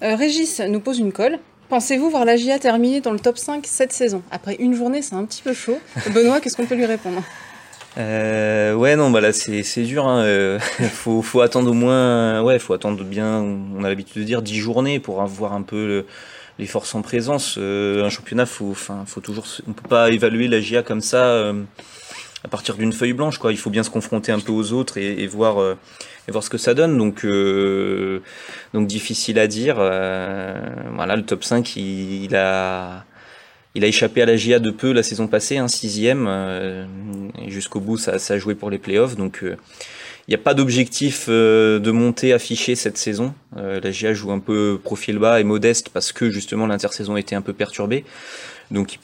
Régis 0.00 0.60
nous 0.60 0.80
pose 0.80 0.98
une 0.98 1.12
colle. 1.12 1.38
Pensez-vous 1.68 2.08
voir 2.08 2.24
la 2.24 2.36
GIA 2.36 2.58
terminer 2.58 3.00
dans 3.00 3.12
le 3.12 3.18
top 3.18 3.36
5 3.36 3.66
cette 3.66 3.92
saison? 3.92 4.22
Après 4.30 4.54
une 4.54 4.74
journée, 4.74 5.02
c'est 5.02 5.14
un 5.14 5.24
petit 5.24 5.42
peu 5.42 5.52
chaud. 5.52 5.78
Benoît, 6.14 6.40
qu'est-ce 6.40 6.56
qu'on 6.56 6.66
peut 6.66 6.76
lui 6.76 6.86
répondre? 6.86 7.22
Euh, 7.98 8.74
ouais, 8.74 8.96
non, 8.96 9.10
bah 9.10 9.20
là 9.20 9.32
c'est 9.32 9.82
dur. 9.82 10.06
Hein. 10.06 10.22
Euh, 10.22 10.58
faut 10.92 11.22
faut 11.22 11.40
attendre 11.40 11.70
au 11.70 11.74
moins, 11.74 12.42
ouais, 12.42 12.58
faut 12.58 12.72
attendre 12.72 13.02
bien. 13.04 13.40
On 13.76 13.84
a 13.84 13.88
l'habitude 13.88 14.22
de 14.22 14.26
dire 14.26 14.42
10 14.42 14.56
journées 14.56 15.00
pour 15.00 15.22
avoir 15.22 15.52
un 15.52 15.62
peu 15.62 16.04
les 16.58 16.66
forces 16.66 16.94
en 16.94 17.02
présence. 17.02 17.56
Euh, 17.58 18.04
un 18.04 18.10
championnat, 18.10 18.46
faut, 18.46 18.70
enfin, 18.70 19.04
faut 19.06 19.20
toujours. 19.20 19.46
On 19.66 19.72
peut 19.72 19.88
pas 19.88 20.10
évaluer 20.10 20.48
la 20.48 20.60
GIA 20.60 20.82
comme 20.82 21.00
ça 21.00 21.24
euh, 21.26 21.62
à 22.44 22.48
partir 22.48 22.76
d'une 22.76 22.92
feuille 22.92 23.12
blanche, 23.12 23.38
quoi. 23.38 23.52
Il 23.52 23.58
faut 23.58 23.70
bien 23.70 23.82
se 23.82 23.90
confronter 23.90 24.32
un 24.32 24.40
peu 24.40 24.52
aux 24.52 24.72
autres 24.72 24.98
et, 24.98 25.22
et 25.22 25.26
voir 25.26 25.58
euh, 25.60 25.76
et 26.26 26.32
voir 26.32 26.44
ce 26.44 26.50
que 26.50 26.58
ça 26.58 26.74
donne. 26.74 26.98
Donc 26.98 27.24
donc 28.74 28.86
difficile 28.86 29.38
à 29.38 29.46
dire. 29.46 29.76
voilà, 29.76 31.16
le 31.16 31.22
top 31.22 31.44
5, 31.44 31.76
il, 31.76 32.24
il 32.24 32.36
a 32.36 33.04
il 33.74 33.84
a 33.84 33.86
échappé 33.86 34.22
à 34.22 34.26
la 34.26 34.36
GIA 34.36 34.58
de 34.58 34.70
peu 34.70 34.92
la 34.92 35.02
saison 35.02 35.26
passée, 35.26 35.58
un 35.58 35.68
sixième. 35.68 36.26
Euh, 36.28 36.86
jusqu'au 37.46 37.80
bout, 37.80 37.98
ça, 37.98 38.18
ça, 38.18 38.34
a 38.34 38.38
joué 38.38 38.54
pour 38.54 38.70
les 38.70 38.78
playoffs. 38.78 39.16
Donc, 39.16 39.42
euh, 39.42 39.56
il 40.26 40.32
n'y 40.32 40.34
a 40.34 40.42
pas 40.42 40.54
d'objectif 40.54 41.26
euh, 41.28 41.78
de 41.78 41.90
montée 41.90 42.32
affiché 42.32 42.74
cette 42.74 42.98
saison. 42.98 43.34
la 43.54 43.90
GIA 43.90 44.14
joue 44.14 44.32
un 44.32 44.40
peu 44.40 44.80
profil 44.82 45.18
bas 45.18 45.40
et 45.40 45.44
modeste 45.44 45.90
parce 45.90 46.12
que 46.12 46.30
justement 46.30 46.66
l'intersaison 46.66 47.16
était 47.16 47.36
un 47.36 47.42
peu 47.42 47.52
perturbée. 47.52 48.04
Donc, 48.70 48.98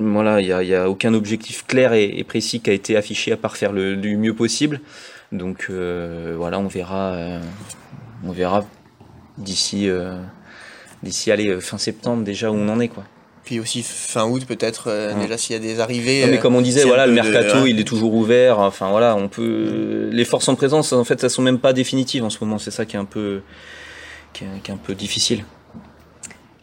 voilà, 0.00 0.40
il 0.40 0.46
n'y 0.46 0.74
a, 0.74 0.88
aucun 0.88 1.14
objectif 1.14 1.66
clair 1.66 1.92
et, 1.92 2.24
précis 2.24 2.60
qui 2.60 2.70
a 2.70 2.72
été 2.72 2.96
affiché 2.96 3.30
à 3.32 3.36
part 3.36 3.56
faire 3.56 3.72
le, 3.72 3.96
du 3.96 4.16
mieux 4.16 4.34
possible. 4.34 4.80
Donc 5.32 5.70
voilà, 5.70 6.58
on 6.58 6.66
verra, 6.66 7.40
on 8.24 8.32
verra 8.32 8.64
d'ici 9.38 9.88
d'ici 11.02 11.30
fin 11.60 11.78
septembre 11.78 12.24
déjà 12.24 12.50
où 12.50 12.54
on 12.54 12.68
en 12.68 12.80
est 12.80 12.88
quoi. 12.88 13.04
Puis 13.44 13.60
aussi 13.60 13.82
fin 13.82 14.24
août 14.24 14.46
peut-être 14.46 14.84
euh, 14.88 15.12
déjà 15.20 15.36
s'il 15.36 15.52
y 15.54 15.56
a 15.56 15.60
des 15.60 15.80
arrivées. 15.80 16.26
mais 16.26 16.38
comme 16.38 16.56
on 16.56 16.62
disait, 16.62 16.84
voilà, 16.84 17.06
le 17.06 17.12
mercato 17.12 17.66
il 17.66 17.78
est 17.78 17.84
toujours 17.84 18.14
ouvert. 18.14 18.58
Enfin 18.58 18.90
voilà, 18.90 19.16
on 19.16 19.28
peut. 19.28 20.08
Les 20.12 20.24
forces 20.24 20.48
en 20.48 20.54
présence, 20.54 20.92
en 20.92 21.04
fait, 21.04 21.22
elles 21.22 21.30
sont 21.30 21.42
même 21.42 21.58
pas 21.58 21.72
définitives 21.72 22.24
en 22.24 22.30
ce 22.30 22.38
moment. 22.40 22.58
C'est 22.58 22.70
ça 22.70 22.86
qui 22.86 22.96
est 22.96 22.98
un 22.98 23.04
peu, 23.04 23.42
qui 24.32 24.44
est 24.44 24.72
un 24.72 24.76
peu 24.76 24.94
difficile. 24.94 25.44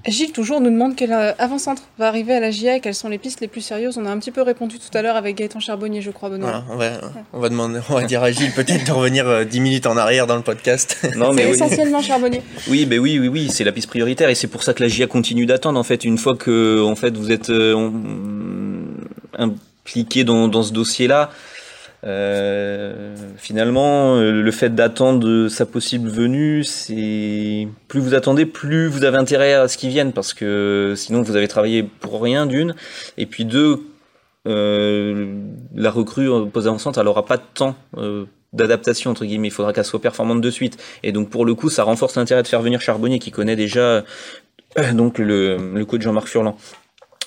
Gilles 0.07 0.31
toujours 0.31 0.61
nous 0.61 0.71
demande 0.71 0.95
quel 0.95 1.11
euh, 1.11 1.31
avant-centre 1.37 1.83
va 1.99 2.07
arriver 2.07 2.33
à 2.33 2.39
la 2.39 2.49
GIA 2.49 2.77
et 2.77 2.79
quelles 2.79 2.95
sont 2.95 3.09
les 3.09 3.17
pistes 3.17 3.39
les 3.39 3.47
plus 3.47 3.61
sérieuses. 3.61 3.97
On 3.97 4.05
a 4.05 4.09
un 4.09 4.17
petit 4.17 4.31
peu 4.31 4.41
répondu 4.41 4.79
tout 4.79 4.97
à 4.97 5.01
l'heure 5.01 5.15
avec 5.15 5.35
Gaëtan 5.37 5.59
Charbonnier, 5.59 6.01
je 6.01 6.09
crois, 6.09 6.29
Benoît. 6.29 6.63
on, 6.71 7.39
va, 7.39 7.49
demander, 7.49 7.79
on 7.89 7.93
va 7.93 8.03
dire 8.03 8.23
à 8.23 8.31
Gilles 8.31 8.51
peut-être 8.51 8.85
de 8.85 8.91
revenir 8.91 9.45
10 9.45 9.57
euh, 9.57 9.61
minutes 9.61 9.85
en 9.85 9.97
arrière 9.97 10.27
dans 10.27 10.35
le 10.35 10.41
podcast. 10.41 10.97
Non, 11.15 11.33
mais 11.33 11.49
essentiellement 11.49 12.01
Charbonnier. 12.01 12.41
Oui, 12.67 12.85
ben 12.85 12.99
oui, 12.99 13.19
oui, 13.19 13.27
oui, 13.27 13.49
c'est 13.51 13.63
la 13.63 13.71
piste 13.71 13.89
prioritaire 13.89 14.29
et 14.29 14.35
c'est 14.35 14.47
pour 14.47 14.63
ça 14.63 14.73
que 14.73 14.81
la 14.81 14.89
GIA 14.89 15.07
continue 15.07 15.45
d'attendre. 15.45 15.79
En 15.79 15.83
fait, 15.83 16.03
une 16.03 16.17
fois 16.17 16.35
que 16.35 16.81
en 16.81 16.95
fait 16.95 17.15
vous 17.15 17.31
êtes 17.31 17.49
euh, 17.49 17.91
impliqué 19.37 20.23
dans, 20.23 20.47
dans 20.47 20.63
ce 20.63 20.73
dossier-là, 20.73 21.29
euh, 22.03 23.15
finalement, 23.37 24.15
euh, 24.15 24.31
le 24.31 24.51
fait 24.51 24.73
d'attendre 24.73 25.47
sa 25.49 25.65
possible 25.65 26.09
venue, 26.09 26.63
c'est 26.63 27.67
plus 27.87 27.99
vous 27.99 28.15
attendez, 28.15 28.45
plus 28.45 28.87
vous 28.87 29.03
avez 29.03 29.17
intérêt 29.17 29.53
à 29.53 29.67
ce 29.67 29.77
qu'ils 29.77 29.89
viennent, 29.89 30.13
parce 30.13 30.33
que 30.33 30.93
sinon 30.95 31.21
vous 31.21 31.35
avez 31.35 31.47
travaillé 31.47 31.83
pour 31.83 32.21
rien 32.21 32.47
d'une, 32.47 32.75
et 33.17 33.27
puis 33.27 33.45
deux, 33.45 33.81
euh, 34.47 35.35
la 35.75 35.91
recrue 35.91 36.27
posée 36.51 36.69
en 36.69 36.79
centre, 36.79 36.99
elle 36.99 37.07
aura 37.07 37.25
pas 37.25 37.37
de 37.37 37.43
temps 37.53 37.75
d'adaptation 38.53 39.11
entre 39.11 39.23
guillemets. 39.25 39.47
Il 39.49 39.51
faudra 39.51 39.71
qu'elle 39.71 39.85
soit 39.85 40.01
performante 40.01 40.41
de 40.41 40.49
suite, 40.49 40.81
et 41.03 41.11
donc 41.11 41.29
pour 41.29 41.45
le 41.45 41.53
coup, 41.53 41.69
ça 41.69 41.83
renforce 41.83 42.15
l'intérêt 42.15 42.41
de 42.41 42.47
faire 42.47 42.61
venir 42.61 42.81
Charbonnier, 42.81 43.19
qui 43.19 43.31
connaît 43.31 43.55
déjà 43.55 44.03
donc 44.93 45.19
le, 45.19 45.57
le 45.75 45.85
coach 45.85 46.01
Jean-Marc 46.01 46.27
Furlan. 46.27 46.57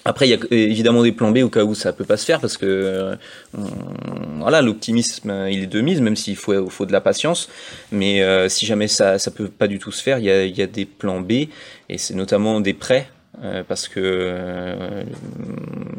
Après, 0.06 0.28
il 0.28 0.32
y 0.32 0.34
a 0.34 0.38
évidemment 0.50 1.02
des 1.02 1.12
plans 1.12 1.30
B 1.30 1.38
au 1.38 1.48
cas 1.48 1.64
où 1.64 1.74
ça 1.74 1.92
peut 1.94 2.04
pas 2.04 2.18
se 2.18 2.26
faire 2.26 2.40
parce 2.40 2.58
que 2.58 2.66
euh, 2.66 3.16
voilà, 4.38 4.60
l'optimisme 4.60 5.46
il 5.50 5.62
est 5.62 5.66
de 5.66 5.80
mise, 5.80 6.02
même 6.02 6.16
s'il 6.16 6.36
faut, 6.36 6.68
faut 6.68 6.84
de 6.84 6.92
la 6.92 7.00
patience. 7.00 7.48
Mais 7.90 8.22
euh, 8.22 8.50
si 8.50 8.66
jamais 8.66 8.86
ça 8.86 9.18
ça 9.18 9.30
peut 9.30 9.48
pas 9.48 9.66
du 9.66 9.78
tout 9.78 9.92
se 9.92 10.02
faire, 10.02 10.18
il 10.18 10.26
y 10.26 10.30
a, 10.30 10.44
y 10.44 10.62
a 10.62 10.66
des 10.66 10.84
plans 10.84 11.22
B 11.22 11.32
et 11.88 11.96
c'est 11.96 12.12
notamment 12.12 12.60
des 12.60 12.74
prêts 12.74 13.08
euh, 13.42 13.62
parce 13.66 13.88
que 13.88 14.34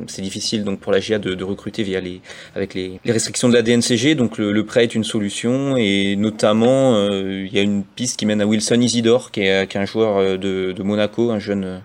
c'est 0.06 0.22
difficile 0.22 0.64
donc 0.64 0.80
pour 0.80 0.92
la 0.92 1.00
GIA 1.00 1.18
de, 1.18 1.44
recruter 1.44 1.82
via 1.82 2.00
les 2.00 2.22
avec 2.56 2.76
les, 2.76 3.00
restrictions 3.08 3.50
de 3.50 3.56
la 3.56 3.64
DNCG. 3.64 4.14
Donc 4.14 4.38
le, 4.38 4.52
le, 4.52 4.66
prêt 4.68 4.84
est 4.84 4.94
une 4.94 5.04
solution 5.04 5.78
et 5.78 6.16
notamment 6.16 7.10
il 7.10 7.52
y 7.52 7.58
a 7.58 7.64
une 7.64 7.84
piste 7.84 8.20
qui 8.20 8.28
mène 8.28 8.42
à 8.42 8.46
Wilson 8.46 8.80
Isidore 8.82 9.32
qui 9.32 9.42
est, 9.42 9.68
qui 9.68 9.78
est 9.78 9.82
un 9.82 9.86
joueur 9.86 10.38
de, 10.38 10.74
de 10.74 10.84
Monaco, 10.84 11.32
un 11.32 11.40
jeune 11.40 11.82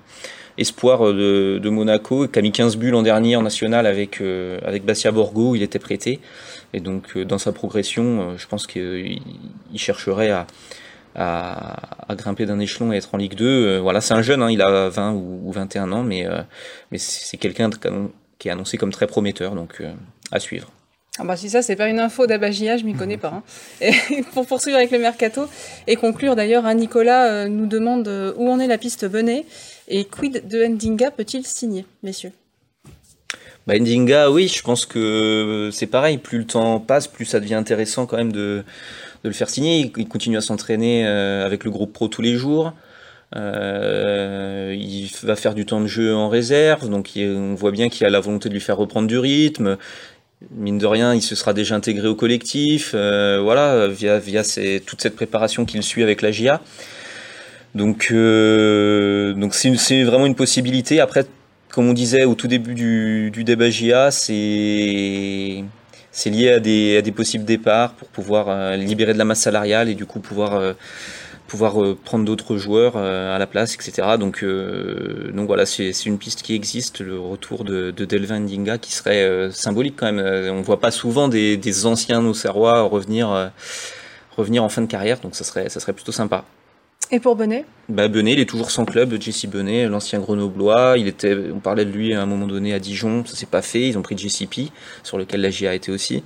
espoir 0.60 1.06
euh, 1.06 1.58
de, 1.58 1.70
Monaco, 1.70 2.28
qui 2.28 2.38
a 2.38 2.42
mis 2.42 2.52
15 2.52 2.76
buts 2.76 2.90
l'an 2.90 3.02
dernier 3.02 3.34
en 3.36 3.42
national 3.42 3.86
avec, 3.86 4.20
euh, 4.20 4.58
avec 4.64 4.84
Bastia 4.84 5.10
Borgo, 5.10 5.56
il 5.56 5.62
était 5.62 5.78
prêté. 5.78 6.20
Et 6.72 6.80
donc 6.80 7.16
euh, 7.16 7.24
dans 7.24 7.38
sa 7.38 7.52
progression, 7.52 8.36
je 8.36 8.46
pense 8.46 8.66
qu'il 8.66 9.20
chercherait 9.74 10.30
à, 10.30 10.46
à, 11.16 12.14
grimper 12.14 12.46
d'un 12.46 12.60
échelon 12.60 12.92
et 12.92 12.98
être 12.98 13.14
en 13.14 13.18
Ligue 13.18 13.34
2. 13.34 13.78
voilà, 13.78 14.00
c'est 14.00 14.14
un 14.14 14.22
jeune, 14.22 14.42
hein, 14.42 14.50
il 14.50 14.62
a 14.62 14.88
20 14.88 15.14
ou, 15.14 15.50
21 15.50 15.90
ans, 15.92 16.02
mais, 16.02 16.26
mais 16.92 16.98
c'est 16.98 17.38
quelqu'un 17.38 17.70
qui 18.38 18.48
est 18.48 18.50
annoncé 18.50 18.76
comme 18.76 18.92
très 18.92 19.06
prometteur, 19.06 19.54
donc 19.54 19.82
à 20.30 20.38
suivre. 20.38 20.70
Ah 21.18 21.24
bah 21.24 21.36
si 21.36 21.50
ça 21.50 21.60
c'est 21.60 21.74
pas 21.74 21.88
une 21.88 21.98
info 21.98 22.26
d'abagia, 22.26 22.76
je 22.76 22.84
m'y 22.84 22.94
connais 22.94 23.16
pas. 23.16 23.32
Hein. 23.34 23.42
Et 23.80 24.22
pour 24.32 24.46
poursuivre 24.46 24.76
avec 24.76 24.92
le 24.92 24.98
mercato 24.98 25.48
et 25.88 25.96
conclure 25.96 26.36
d'ailleurs, 26.36 26.64
hein, 26.64 26.74
Nicolas 26.74 27.48
nous 27.48 27.66
demande 27.66 28.08
où 28.36 28.48
en 28.48 28.60
est 28.60 28.68
la 28.68 28.78
piste 28.78 29.04
Benet 29.06 29.44
et 29.90 30.04
quid 30.04 30.48
de 30.48 30.64
Ndinga 30.64 31.10
peut-il 31.10 31.44
signer, 31.44 31.84
messieurs? 32.02 32.32
Bah 33.66 33.78
Ndinga, 33.78 34.30
oui, 34.30 34.48
je 34.48 34.62
pense 34.62 34.86
que 34.86 35.68
c'est 35.72 35.86
pareil. 35.86 36.18
Plus 36.18 36.38
le 36.38 36.46
temps 36.46 36.80
passe, 36.80 37.06
plus 37.06 37.26
ça 37.26 37.40
devient 37.40 37.54
intéressant 37.54 38.06
quand 38.06 38.16
même 38.16 38.32
de, 38.32 38.64
le 39.22 39.32
faire 39.32 39.50
signer. 39.50 39.92
Il, 39.96 40.08
continue 40.08 40.38
à 40.38 40.40
s'entraîner 40.40 41.06
euh, 41.06 41.44
avec 41.44 41.64
le 41.64 41.70
groupe 41.70 41.92
pro 41.92 42.08
tous 42.08 42.22
les 42.22 42.36
jours. 42.36 42.72
Euh, 43.36 44.74
il 44.76 45.10
va 45.22 45.36
faire 45.36 45.54
du 45.54 45.66
temps 45.66 45.80
de 45.80 45.86
jeu 45.86 46.14
en 46.14 46.28
réserve, 46.28 46.88
donc 46.88 47.12
on 47.16 47.54
voit 47.54 47.70
bien 47.70 47.88
qu'il 47.88 48.06
a 48.06 48.10
la 48.10 48.18
volonté 48.18 48.48
de 48.48 48.54
lui 48.54 48.60
faire 48.60 48.76
reprendre 48.76 49.06
du 49.06 49.18
rythme. 49.18 49.76
Mine 50.52 50.78
de 50.78 50.86
rien, 50.86 51.14
il 51.14 51.22
se 51.22 51.34
sera 51.34 51.52
déjà 51.52 51.76
intégré 51.76 52.08
au 52.08 52.14
collectif, 52.14 52.92
euh, 52.94 53.40
voilà, 53.42 53.88
via, 53.88 54.18
via 54.18 54.42
toute 54.84 55.02
cette 55.02 55.14
préparation 55.14 55.66
qu'il 55.66 55.82
suit 55.82 56.02
avec 56.02 56.22
la 56.22 56.32
GIA. 56.32 56.62
Donc, 57.74 58.08
euh, 58.10 59.32
donc 59.34 59.54
c'est 59.54 60.02
vraiment 60.02 60.26
une 60.26 60.34
possibilité. 60.34 61.00
Après, 61.00 61.26
comme 61.70 61.88
on 61.88 61.92
disait 61.92 62.24
au 62.24 62.34
tout 62.34 62.48
début 62.48 62.74
du, 62.74 63.30
du 63.30 63.44
débat 63.44 63.70
GIA, 63.70 64.10
c'est 64.10 65.64
c'est 66.12 66.30
lié 66.30 66.50
à 66.50 66.60
des, 66.60 66.96
à 66.98 67.02
des 67.02 67.12
possibles 67.12 67.44
départs 67.44 67.92
pour 67.92 68.08
pouvoir 68.08 68.48
euh, 68.48 68.76
libérer 68.76 69.12
de 69.12 69.18
la 69.18 69.24
masse 69.24 69.40
salariale 69.40 69.88
et 69.88 69.94
du 69.94 70.06
coup 70.06 70.20
pouvoir 70.20 70.54
euh, 70.54 70.72
pouvoir 71.46 71.82
euh, 71.82 71.96
prendre 72.04 72.24
d'autres 72.24 72.56
joueurs 72.56 72.96
à 72.96 73.38
la 73.38 73.46
place, 73.46 73.74
etc. 73.74 74.16
Donc, 74.18 74.44
donc 74.44 75.46
voilà, 75.48 75.66
c'est 75.66 75.90
une 76.06 76.16
piste 76.16 76.42
qui 76.42 76.54
existe, 76.54 77.00
le 77.00 77.18
retour 77.18 77.64
de, 77.64 77.90
de 77.90 78.04
Delvin 78.04 78.38
Ndinga 78.40 78.78
qui 78.78 78.92
serait 78.92 79.50
symbolique 79.50 79.96
quand 79.96 80.12
même. 80.12 80.54
On 80.54 80.62
voit 80.62 80.78
pas 80.78 80.92
souvent 80.92 81.26
des, 81.26 81.56
des 81.56 81.86
anciens 81.86 82.24
Auxerrois 82.24 82.82
revenir, 82.82 83.50
revenir 84.36 84.62
en 84.62 84.68
fin 84.68 84.82
de 84.82 84.86
carrière, 84.86 85.18
donc 85.18 85.34
ça 85.34 85.42
serait, 85.42 85.68
ça 85.68 85.80
serait 85.80 85.92
plutôt 85.92 86.12
sympa. 86.12 86.44
Et 87.12 87.18
pour 87.18 87.34
Benet 87.34 87.64
bah, 87.88 88.06
Benet, 88.06 88.34
il 88.34 88.38
est 88.38 88.48
toujours 88.48 88.70
sans 88.70 88.84
club, 88.84 89.20
Jesse 89.20 89.46
Benet, 89.46 89.88
l'ancien 89.88 90.20
grenoblois. 90.20 90.94
Il 90.96 91.08
était, 91.08 91.36
on 91.52 91.58
parlait 91.58 91.84
de 91.84 91.90
lui 91.90 92.14
à 92.14 92.22
un 92.22 92.26
moment 92.26 92.46
donné 92.46 92.72
à 92.72 92.78
Dijon, 92.78 93.24
ça 93.26 93.34
s'est 93.34 93.46
pas 93.46 93.62
fait. 93.62 93.88
Ils 93.88 93.98
ont 93.98 94.02
pris 94.02 94.16
JCP, 94.16 94.70
sur 95.02 95.18
lequel 95.18 95.40
la 95.40 95.50
GIA 95.50 95.74
été 95.74 95.90
aussi. 95.90 96.22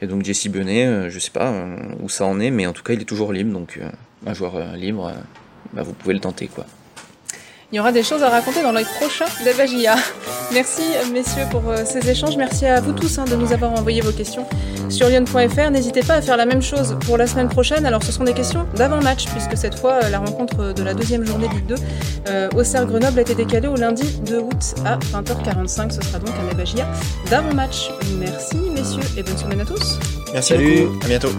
Et 0.00 0.06
donc 0.06 0.24
Jesse 0.24 0.48
Benet, 0.48 0.86
euh, 0.86 1.10
je 1.10 1.18
sais 1.18 1.30
pas 1.30 1.50
euh, 1.50 1.76
où 2.00 2.08
ça 2.08 2.24
en 2.24 2.40
est, 2.40 2.50
mais 2.50 2.66
en 2.66 2.72
tout 2.72 2.82
cas, 2.82 2.94
il 2.94 3.02
est 3.02 3.04
toujours 3.04 3.34
libre. 3.34 3.52
Donc 3.52 3.78
euh, 3.82 3.88
un 4.26 4.32
joueur 4.32 4.76
libre, 4.76 5.12
bah, 5.74 5.82
vous 5.82 5.92
pouvez 5.92 6.14
le 6.14 6.20
tenter. 6.20 6.46
quoi 6.46 6.64
il 7.70 7.76
y 7.76 7.80
aura 7.80 7.92
des 7.92 8.02
choses 8.02 8.22
à 8.22 8.30
raconter 8.30 8.62
dans 8.62 8.72
l'œil 8.72 8.86
prochain 8.98 9.26
d'Abagia. 9.44 9.94
Merci 10.54 10.80
messieurs 11.12 11.44
pour 11.50 11.62
ces 11.84 12.08
échanges. 12.08 12.34
Merci 12.38 12.64
à 12.64 12.80
vous 12.80 12.94
tous 12.94 13.18
hein, 13.18 13.26
de 13.26 13.36
nous 13.36 13.52
avoir 13.52 13.72
envoyé 13.72 14.00
vos 14.00 14.10
questions 14.10 14.46
sur 14.88 15.08
lyon.fr. 15.08 15.70
N'hésitez 15.70 16.02
pas 16.02 16.14
à 16.14 16.22
faire 16.22 16.36
la 16.36 16.46
même 16.46 16.62
chose 16.62 16.96
pour 17.00 17.16
la 17.16 17.26
semaine 17.26 17.48
prochaine. 17.48 17.86
Alors 17.86 18.02
ce 18.02 18.12
sont 18.12 18.24
des 18.24 18.34
questions 18.34 18.66
d'avant-match 18.76 19.26
puisque 19.26 19.56
cette 19.56 19.78
fois 19.78 20.00
euh, 20.04 20.08
la 20.10 20.18
rencontre 20.18 20.72
de 20.72 20.82
la 20.82 20.94
deuxième 20.94 21.24
journée 21.24 21.48
de 21.48 21.54
Ligue 21.54 21.66
2 21.66 21.74
euh, 22.28 22.48
au 22.56 22.64
Serre 22.64 22.86
Grenoble 22.86 23.18
a 23.18 23.22
été 23.22 23.34
décalée 23.34 23.68
au 23.68 23.76
lundi 23.76 24.20
2 24.26 24.38
août 24.38 24.74
à 24.84 24.98
20h45. 24.98 25.90
Ce 25.92 26.00
sera 26.02 26.18
donc 26.18 26.34
un 26.44 26.50
Abagia 26.50 26.86
d'avant-match. 27.30 27.90
Merci 28.18 28.56
messieurs 28.74 29.02
et 29.16 29.22
bonne 29.22 29.38
semaine 29.38 29.60
à 29.60 29.64
tous. 29.64 29.98
Merci 30.32 30.54
Salut. 30.54 30.86
à 31.04 31.06
bientôt. 31.06 31.30